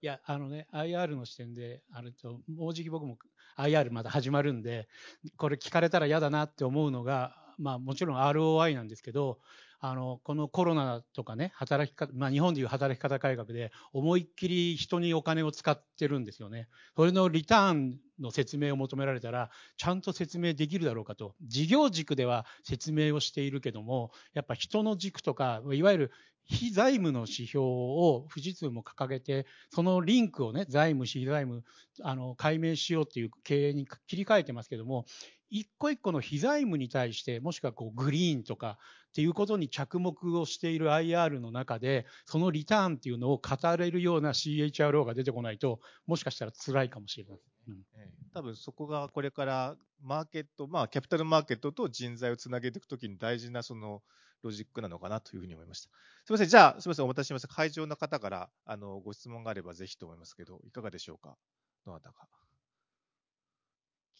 [0.00, 3.18] いや、あのね、IR の視点で、あると、もうじき僕も
[3.56, 4.88] IR まだ始まるんで、
[5.36, 9.40] これ聞かれたら嫌だなって思うのが、まあもちろん ROI なんですけど、
[9.80, 16.68] あの、このコロナとかね、働き方、まあ日本でいう働き方改革で思いっきり人にお金を使ってるんですよね。
[16.96, 21.36] それのリターンの説明を求められたら、ちゃんと説明できるだろうかと。
[21.42, 26.12] 事業軸では説明をしているけども、やっぱ人の軸とか、いわゆる
[26.48, 31.62] 非財務の指標を富士通も掲げて、そのリンクをね、財務、非財務、
[32.02, 35.04] あの、解明しようっていう経営に切り替えてますけども、
[35.50, 47.40] 一個一個の非財務に対して、もしくはこうグリーンとかっていうことに着目をしている IR の中で、そのリターンっていうのを語れるような CHRO が出てこないと、もしかしたら辛いかもしれない。
[47.68, 47.84] うん、
[48.32, 54.02] 多分そこがこれからマーケット、まあキャピタルマーケットと人材をつなげていくときに大事なその
[54.42, 55.88] ロジックなのかなというふうに思いました。
[55.88, 56.48] すみません。
[56.48, 57.04] じゃあ、すみません。
[57.04, 57.48] お待たせしました。
[57.48, 61.36] 会場の方から、あの、ご質問があればぜひと思いますけど、いかがでしょうか？
[61.84, 62.28] どなたか。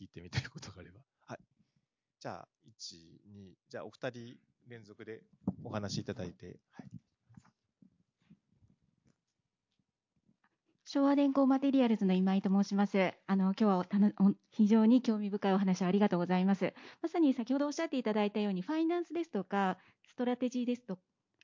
[0.00, 1.00] 聞いてみたいことがあれば。
[1.26, 1.38] はい。
[2.20, 4.36] じゃあ、1、2、じゃあ、お二人
[4.68, 5.22] 連続で
[5.64, 6.58] お話しいただいて。
[6.72, 6.88] はい。
[10.84, 13.12] 昭和電工マテリアルズの今井と申します。
[13.26, 13.86] あの、今日は
[14.50, 16.72] 非常に興味深いお話ありがとうございます。
[17.02, 19.76] まさに先ほどおっしゃっていただいたように、ファイナンスですとか、
[20.08, 20.98] ストラテジーですと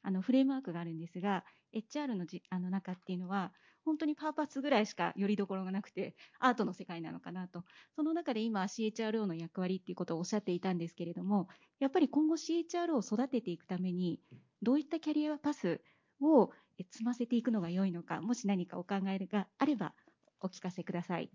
[0.04, 3.52] あのフレームワークがあるんですが、HR のじあの中っていうのは、
[3.84, 7.64] 本当にパーパスぐらいしかよりどころがなくて、アートの世界なのかなと。
[7.94, 11.48] その中で今 CHRO の役割っていうことをおっしゃっていたんですけれども、
[11.80, 14.20] やっぱり今後 CHRO を育てていくために、
[14.62, 15.80] どういったキャリアパス
[16.20, 16.50] を
[16.90, 19.94] 積ませていくのが良いのか、もし何かお考えがあれば
[20.40, 21.30] お聞かせください。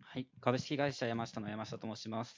[0.00, 2.36] はい、株式会社山下の山下と申します。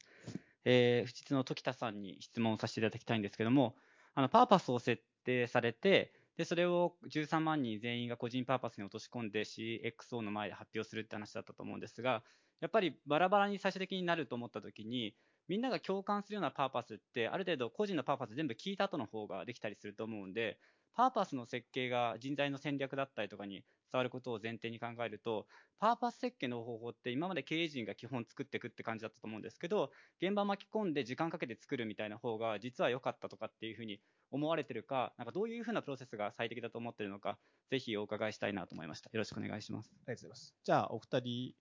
[0.64, 3.76] えー、富士通の時田さんに質問させていただきたいんですけども、
[4.14, 12.24] あのパーパスを設定されて、で、それを13万人全員が個人パーパスに落とし込んで CXO の前で発表するって話だったと思うんですが、
[12.60, 15.16] やっぱりバラバラに最終的になると思った時に、
[15.48, 20.60] みんなが共感するようなパーパスって、ある程度個人のパーパス全部聞いた後の方ができたりすると思うんで、
[20.98, 25.46] パーパスの設計が人材の戦略だったりとかに伝わることを前提に考えると、
[25.78, 34.00] パーパス設計の方法って今まで経営陣が基本作っていくって感じだったと思うんですけど、現場巻き込んで時間かけて作るみたいな方が実は良かったとかっていうふうに
[34.32, 37.38] 思われてるか、なんかどういうふうなプロセスが最適だと思ってるのか、
[37.70, 39.08] ぜひお伺いしたいなと思いました。
[39.12, 39.92] よろしくお願いします。
[40.04, 40.56] ありがとうございます。
[40.64, 41.54] じゃあ、お二人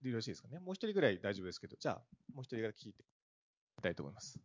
[0.00, 0.60] でよろしいですかね。
[0.60, 3.02] もう一人ぐらい大丈夫ですけど、じゃあ、もう一人から聞いて
[3.78, 4.38] みたいと思います。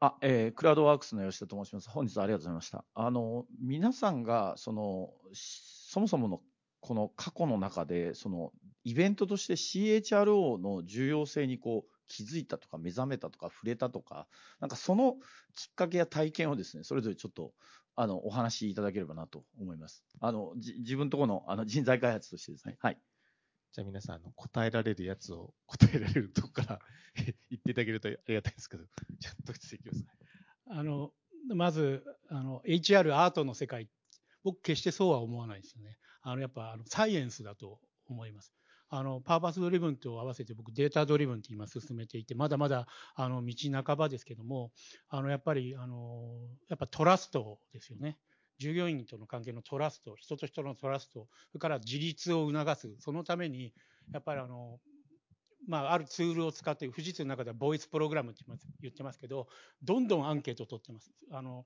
[0.00, 1.90] あ、えー、クラウドワークスの吉田と申します。
[1.90, 2.84] 本日はありがとうございました。
[2.94, 6.40] あの、皆さんが、その、そもそもの
[6.80, 14.26] この過去の中で、その、イベントとして CHRO の重要性にこう、気づいたとか、目覚めたとか、触れたとか、
[14.58, 15.16] なんかその
[15.54, 17.52] きっかけや体験をですね、それぞれちょっと、
[17.94, 20.02] あの、お話しいただければなと思います。
[20.18, 22.78] あの、自分とこの、あの、人材開発としてですね。
[22.80, 22.98] はい。
[23.72, 26.80] じゃあ皆さん、の、答えられるやつを答えられるところから
[27.14, 30.04] 言っていただけるとありがたいんですけど、ちょっとしていきます。
[30.66, 31.12] あの、
[31.54, 33.88] まず、あの、HR アートの世界、
[34.42, 35.98] 僕決してそうは思わないですよね。
[36.22, 38.52] あの、やっぱ、あの、サイエンスだと思います。
[38.88, 43.54] あの、パーパスドリブンと合わせて僕データドリブンって今進めていて、まだまだ、あの、道
[43.84, 44.72] 半ばですけども、
[45.08, 48.18] あの、やっぱり、あの、やっぱトラストですよね。
[48.60, 53.72] 従業員との関係のトラスト、人と人のトラスト、それから自立を促す、そのために、
[54.12, 54.80] やっぱりあの、
[55.66, 58.44] まあ、あるツールを使って、富士通の中ではボイスプログラムって
[58.80, 59.48] 言ってますけど、
[59.82, 61.14] どんどんアンケートを取ってます。
[61.30, 61.64] あの、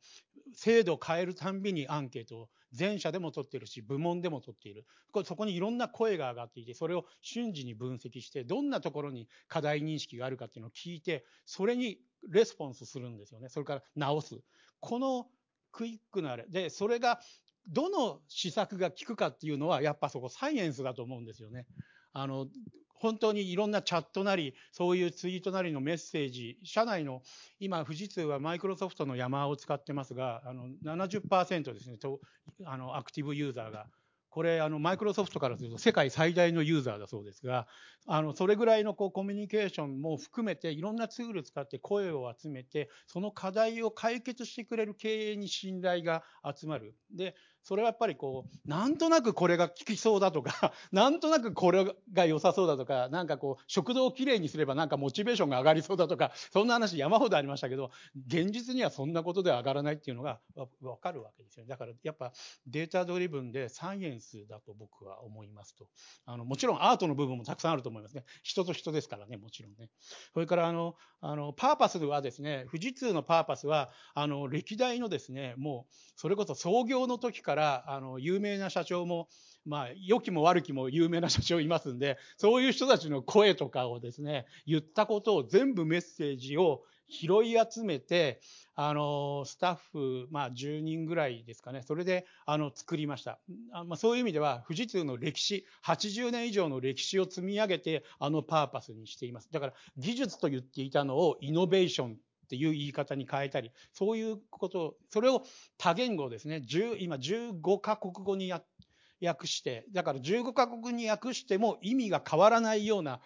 [0.52, 4.86] 制度を変えるたんびにアンケートを全社でも取ってるし、部門でも取っている。
[5.24, 13.48] そこにいろんな声が上がっていて、それを瞬時に分析して、どんなところに課題認識があるかっていうのを聞いて、それにレスポンスするんですよね。
[13.48, 14.42] それから直す。
[14.80, 15.30] この
[15.74, 16.46] クイックなあれ。
[16.48, 17.20] で、それが
[17.66, 21.66] どの施策が効くかっていうのは、やっぱそこサイエンスだと思うんですよね。
[22.12, 22.46] あの、
[22.94, 27.22] 本当にいろんなチャットなり、そういうツイートなりのメッセージ、社内の、
[27.58, 32.20] 今、富士通はマイクロソフトの山を使ってますが、あの70%ですね、と
[32.64, 33.86] あのアクティブユーザーが。
[34.34, 37.68] これ、あの、マイクロソフトからすると世界最大のユーザーだそうですが、
[38.04, 46.96] あの、それぐらいのこうコミュニケーションも含めて、いろんなツール使って声を集めて、その課題を解決してくれる経営に信頼が集まる。
[47.12, 57.90] で、それはやっぱりこう、なんとなくこれが効きそうだとか、 なんとなくこれが良さそうだとか、なんかこう、食堂をきれいにすればなんかモチベーションが上がりそうだとか、そんな話山ほどありましたけど、
[58.26, 60.40] 現実にはそんなことでは上がらないっていうのが
[60.82, 61.68] わかるわけですよね。
[61.68, 62.32] だからやっぱ
[62.66, 65.88] データドリブンでサイエンスだと僕は思いますと。
[66.26, 68.24] あの、もちろんアートの部分もたくさんあると思いますね。
[68.42, 69.88] 人と人ですからね、もちろんね。
[70.34, 79.28] それからあの、あの、パーパスはですね、富士通のパーパスは、あの、歴代のですね、もう、それこそ創業の時から、からあの、有名な社長も、
[79.64, 88.40] まあ、良きも悪きも有名な社長いますんで、そういう人たちの声とかをですね、言ったことを全部メッセージを拾い集めて、
[88.74, 91.82] あの、スタッフ、まあ、10人ぐらいですかね。
[91.82, 93.38] それで、あの、作りました。
[93.72, 99.48] あまあ、そういう意味では、富士通の歴史、80年以上の歴史を積み上げて、あのパーパスにしています。
[99.52, 102.16] だから、技術と言っていたのをイノベーション
[102.54, 105.42] ていう言い方に変えたり、そういうことを、それを
[105.76, 113.20] 多言語ですね、10今15カ国語に訳して、だから15カ国に訳しても意味が変わらないような、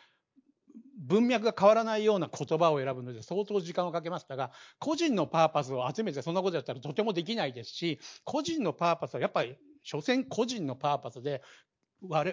[1.00, 11.42] 文脈が変わらないような言葉を選ぶので相当時間をかけましたが、個人のパーパスを集めてそんなことやったらとてもできないですし、個人のパーパスはやっぱり、所詮個人のパーパスで、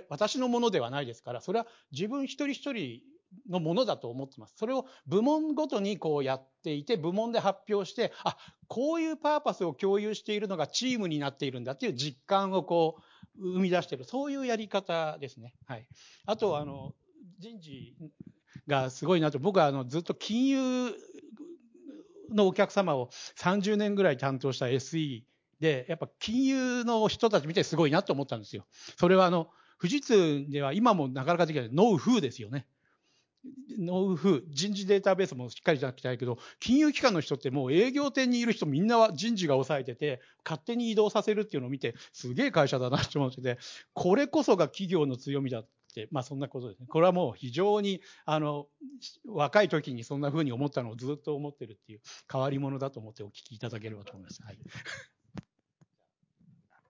[0.10, 3.02] 私のものではないですから、それは自分一人一人
[3.50, 4.56] のものだと思ってます。
[4.58, 13.02] それを部門ごとにこうやっていて、部門で発表して、あ、こういうパーパスを共有しているのがチームになっているんだっていう実感をこう、
[13.38, 14.06] 生み出している。
[14.06, 15.54] そういうやり方ですね。
[15.66, 15.88] はい。
[16.26, 16.94] あと、あの、
[17.40, 17.96] 人事
[18.68, 20.96] がすごいなと、僕はあの、ずっと金融
[22.32, 25.24] のお客様を30年ぐらい担当した SE
[25.60, 28.66] で、やっぱ金融の人たち見てすごいなと思ったんですよ。
[28.98, 32.68] それはあの、富士通では今もなかなかできないノウフーですよね。
[33.78, 43.58] ノウフ、人事データベースもしっかりじゃなきゃいけないけど、金融機関の人ってもう営業店にいる人みんなは人事が抑えてて、勝手に移動させるっていうのを見て、すげえ会社だなって思ってて、
[43.94, 46.88] これこそが企業の強みだって、まあそんなことですね。
[46.88, 48.68] これはもう非常に、あの、
[49.28, 54.42] 若い時にそんな風に思ったのをずっと思ってるっていう変わり者だと思ってお聞きいただければと思います。
[54.44, 54.60] はい。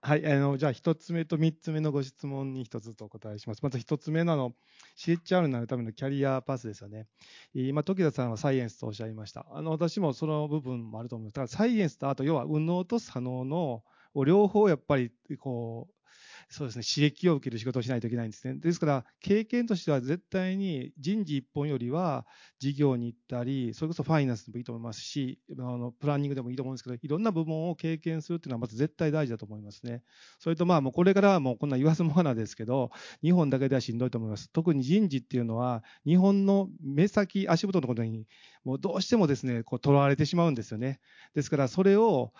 [0.06, 3.62] はい、あの、じゃあ一つ目と三つ目のご質問に一つずつお答えします。
[3.64, 4.52] まず一つ目のの、
[4.96, 7.08] CHR になるためのキャリアパスですよね。
[7.54, 9.44] 今、時田さんはサイエンスとおっしゃいました。
[9.50, 11.34] あの、私もその部分もあると思います。
[11.34, 13.82] だからサイエンスとあと、要は、右脳と左脳の
[14.24, 16.05] 両方やっぱり、こう、
[16.48, 18.54] そうですね、刺激を受ける仕事をしないといけないんですね。
[18.54, 22.24] ですから、経験としては絶対に人事一本よりは
[22.60, 30.04] 事業に行ったり、それこそファイナンスでもいいと思いますし、あのプランニングでもいいと思うんですけど、いろんな部門を経験するっていうのはまず絶対大事だと思いますね。
[30.38, 32.90] それとまあもうこれからはもうこんな言わずもがなですけど、
[33.22, 34.48] 日本だけではしんどいと思います。
[34.52, 38.28] 特に人事っていうのは、日本の目先、足元のことに
[38.66, 40.98] もうどうしてもですね、こう、囚われてしまうんですよね。
[41.36, 42.32] ですから、それを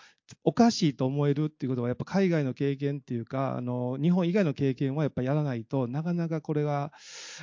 [0.43, 6.91] おかしいと思えるっていうことは、やっぱ海外の経験っていうか、あの、日本以外の経験はやっぱやらないとなかなかこれが、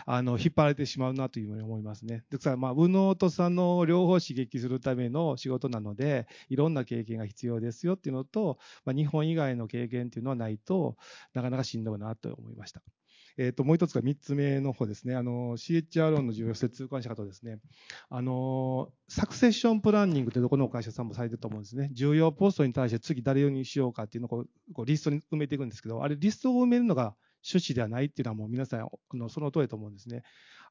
[0.05, 2.25] あの、引っ張られてしまうなというふうに思いますね。
[2.31, 10.99] ですから、まあ、右脳と左脳を両方刺激するための仕事なので、いろんな経験が必要ですよっていうのと、まあ、日本以外の経験っていうのはないと
[11.33, 12.83] なかなかしんどいなと思いました。
[13.37, 15.17] えっ、ー、と、もう一つが三つ目の方ですね。
[15.17, 17.59] あの、CHRO の重要性通関者方ですね。
[18.09, 21.91] あの、サクセッションプランニングってどこの会社さんもされてると思うんですね。
[21.93, 27.15] 重要ポストに対して次誰にしようかっていうのをこうこうリストに埋めていくんですけど、あれリストを埋めるのが
[27.45, 30.23] 趣旨ではないっていうのはもう皆さんのその通りだと思うんですね。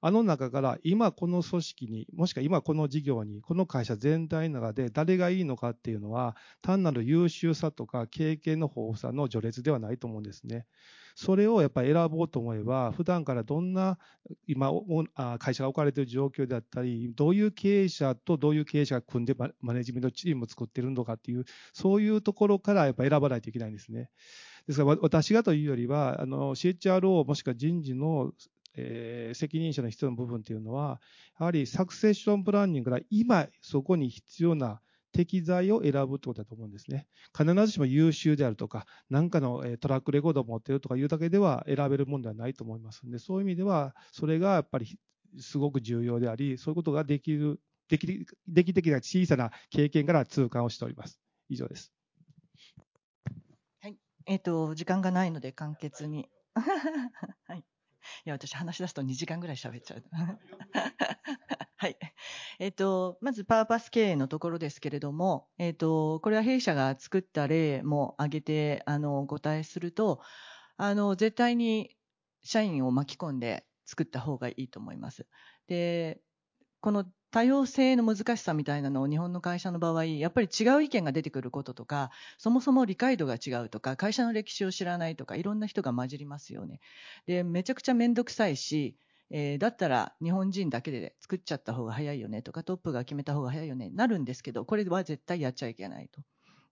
[0.06, 10.66] あの中から今この組織に、もしくは今この事業に、この会社全体の中で誰がいいのかっていうのは、単なる優秀さとか経験の豊富さの序列ではないと思うんですね。
[11.16, 13.97] それをやっぱり選ぼうと思えば、普段からどんな
[14.45, 14.74] 今、
[15.39, 24.10] 会社が置かれている状況であったり、どういう経営者とどういう経営者が組んでマネジメントチームを作ってるのかっていう、そういうところからやっぱ選ばないといけないんですね。
[24.68, 28.34] ですから私がというよりは、あの CHRO もしくは人事の
[28.76, 31.01] えー責任者の必要な部分っていうのは、
[31.39, 34.82] やはりサクセッションプランニングから今そこに必要な
[35.13, 37.07] 適材を選ぶってことだと思うんですね。
[37.38, 44.99] 必ずしも優秀であるとか、何かのトラックレコードを持っているとかいうだけでは選べるものではないと思いますので、そういう意味では、それがやっぱり
[45.39, 51.19] すごく重要であり、そういうことができる、できでき的な小さな経験から痛感をしております。
[51.47, 51.93] 以上です。
[53.82, 56.28] はいえっ、と、時間がないので簡潔に。
[56.55, 57.63] はい。
[58.26, 60.04] いや、私話し出すと2時間ぐらい喋っちゃう。
[61.78, 61.97] はい。
[62.60, 70.22] えっ、と、まずパーパス経営のところですけれども、えっ、と、これは弊社が作った例も挙げて、あの、お答えすると、
[70.78, 71.95] あの、絶対に
[72.43, 75.28] 社員を巻き込んで作った方がいいと思います。
[75.68, 76.22] で、
[76.82, 86.79] この多様性の難しさみたいなのを日本の会社の場合、やっぱり違う意見が出てくることとか、そもそも理解度が違うとか、会社の歴史を知らないとか、いろんな人が混じりますよね。
[87.25, 88.95] で、めちゃくちゃめんどくさいし、
[89.31, 96.21] えーだったら日本人だけで作っちゃった方が早いよねとか、トップが決めた方が早いよね、なるんですけど、これは絶対やっちゃいけないと。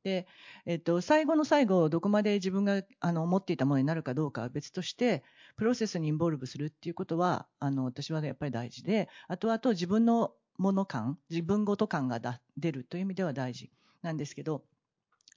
[0.03, 0.27] で、
[0.65, 5.23] えっと、最後の最後、どこまで自分があの持っていたものになるかどうかは別として、
[5.57, 12.21] プロセスにインボルブするっていうことは、あの、私はねやっぱり大事で、あとあと自分のもの感、自分ごと感が
[12.55, 13.71] 出るという意味では大事
[14.03, 14.63] なんですけど、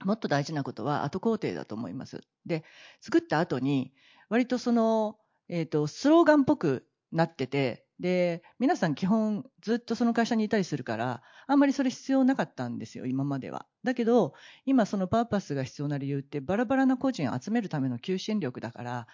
[0.04, 2.20] もっと大事なことは後工程だと思います。
[2.44, 2.62] で、
[3.00, 3.92] 作った後に、
[4.28, 5.16] 割とその、
[5.48, 13.66] えっ、と、スローガンっぽくなってて、で、皆さん基本ずっとその会社にいたりするから、あんまりそれ必要なかったんですよ、今までは。
[13.82, 14.34] だけど、
[14.66, 19.06] 今そのパーパスが必要な理由って、バラバラな個人を集めるための求心力だから、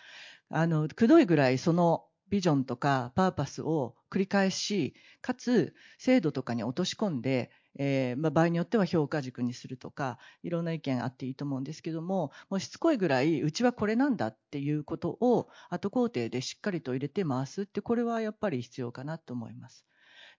[0.48, 19.84] あの、くどいぐらいそのビジョンとかパーパスを繰り返し、かつ制度とかに落とし込んで、えーまあ、場合によっては評価軸にするとか、いろんな意見あっていいと思うんですけども、もうしつこいぐらい、うちはこれなんだっていうことを後工程でしっかりと入れて回すって、これはやっぱり必要かなと思います。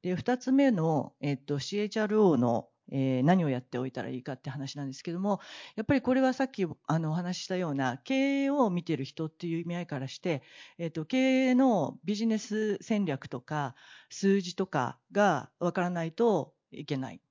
[0.01, 5.39] で、二つ目の、えっと、CHRO の、えー何をやっておいたらいいかって話なんですけども、
[5.75, 10.43] やっぱりこれはさっきあのお話ししたような経営を見てる人っていう意味合いからして、
[10.77, 13.75] えっと、経営のビジネス戦略とか
[14.09, 17.21] 数字とかがわからないといけない。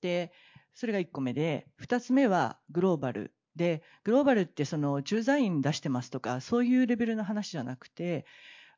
[0.00, 0.32] で、
[0.74, 3.34] それが1個目で、2つ目はグローバル。
[3.56, 8.26] で、グローバルってその駐在員出してますとか、そういうレベルの話じゃなくて、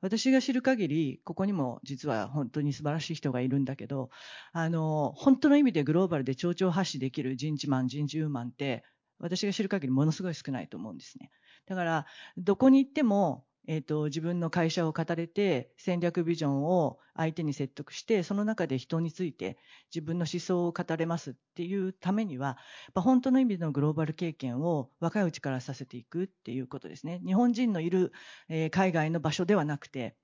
[0.00, 4.10] 私が知る限り、ここにも実は本当に素晴らしい人がいるんだけど、
[4.52, 8.84] あの、本当の意味でグローバルで丁々発信できる人事マン、人事ウーマンって、
[9.18, 11.30] 私が知る限りものすごい少ないと思うんですね。
[11.66, 19.58] だから、どこに行っても、えっ、と、自分の会社を語れて、戦略ビジョンを相手に説得して、その中で人について
[19.94, 22.58] 自分の思想を語れますっていうためには、
[22.94, 27.20] や本当の意味でのグローバル経験を若いうちからさせていくっていうことですね。
[27.24, 28.12] 日本人のいる、
[28.48, 30.16] えー海外の場所ではなくて、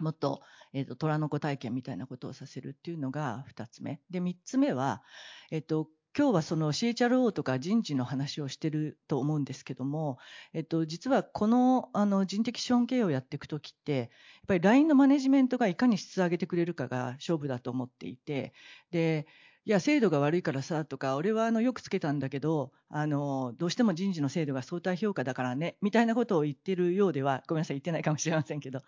[0.00, 0.42] もっと、
[0.72, 4.00] えっ、と、虎の子体験みたいなことをさせるっていうのが二つ目。
[4.10, 5.02] で、三つ目は、
[5.50, 10.18] えっ、と、今日はその CHRO とか人事の話をしてると思うんですけども、
[10.54, 14.08] えっと、実はこのあの人的資本経営をやっていくときって、やっ
[14.48, 18.54] ぱり LINE のマネジメントがいかに質を上げてくれるかが勝負だと思っていて、
[18.90, 19.26] で、
[19.66, 28.82] いや、制度が悪いからさ、とか、俺はあのよくつけたんだけど、あの、どうしても人事の制度が相対評価だからね、みたいなことを言ってるようでは、ごめんなさい、言ってないかもしれませんけど、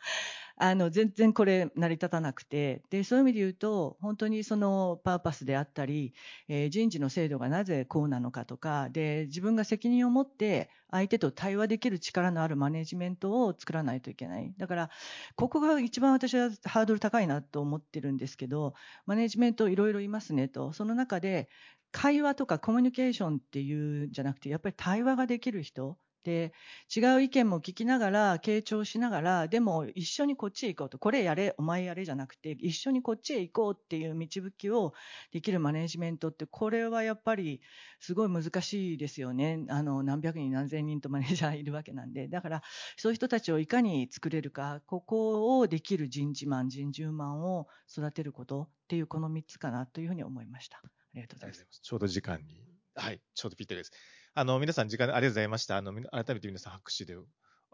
[0.56, 6.14] あの、全然これ成り立たなくて、で、そういう意味で言うと、本当にそのパーパスであったり、
[6.48, 14.54] えー人事の制度がなぜこうなのかとか、で、自分が責任を持って相手と対話できる力のあるマネジメントを作らないといけない。
[14.56, 14.90] だから、
[15.36, 18.74] ここが一番私はハードル高いなと思ってるんですけど、
[19.06, 20.72] マネジメントいろいろいますねと。
[20.72, 21.48] その中で、
[21.92, 25.98] 会話とかコミュニケーションっていうんじゃなくて、やっぱり対話ができる人。
[26.28, 26.52] で、
[26.94, 30.98] 違う意見も聞きながら、傾聴しながら、でも一緒にこっちへ行こうと。
[30.98, 34.92] これやれ、お前やれじゃなくて、一緒にこっちへ行こうっていう導きを
[35.32, 37.62] できるマネジメントって、これはやっぱり
[37.98, 39.64] すごい難しいですよね。
[39.70, 42.28] あの、何百人何千人とマネージャーいるわけなんで。
[42.28, 42.62] だから、
[42.98, 50.82] そういう人たちをいかに作れるか、ここをできる人事マン、人事マンを育てることっていうこの3つかなというふうに思いました。
[50.84, 51.80] ありがとうございます。
[51.80, 52.78] ちょうど時間に。
[52.94, 53.92] はい、ちょうどぴったりです。
[54.38, 55.76] あの、皆さん時間ありがとうございました。
[55.76, 57.24] あの、改めて皆さん拍手で終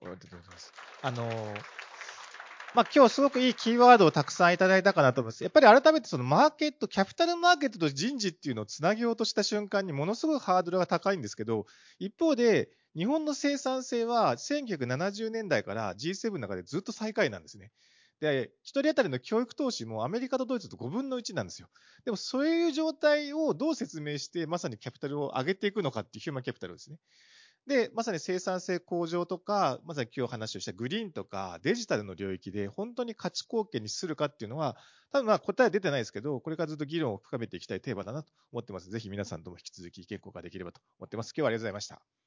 [0.01, 0.73] わりがとうございます。
[1.03, 1.55] あの、
[2.75, 5.45] まあ、今日すごくいいキーワードをたくさんいただいたかなと思います。
[5.45, 11.67] やっぱり改めてそのマーケット、キャピタルマーケットと人事っていうのをつなげようとした瞬間にものすごいハードルが高いんですけど、
[11.99, 17.73] 一方で、日本の生産性は1970年代から G7 の中でずっと最下位なんですね。
[18.21, 21.69] で、一人当たりの教育投資もアメリカとドイツと5分の1なんですよ。
[22.05, 26.99] でもそういう状態をどう説明して、まさにキャピタルを上げていくのかっていうヒューマンキャピタルですね。
[27.67, 34.77] で、まさに生産性向上とか、まさに今日話をしたグリーンとかデジタルの領域で本当に価値貢献にするかっていうのは、
[35.13, 38.91] 多分まあ答え出てないですけど、これからずっと議論を深めていきたいテーマだなと思ってます。
[38.91, 41.29] ぜひ皆さんとも引き続き意見交換できればと思ってます。
[41.29, 42.24] 今日はありがとうございました。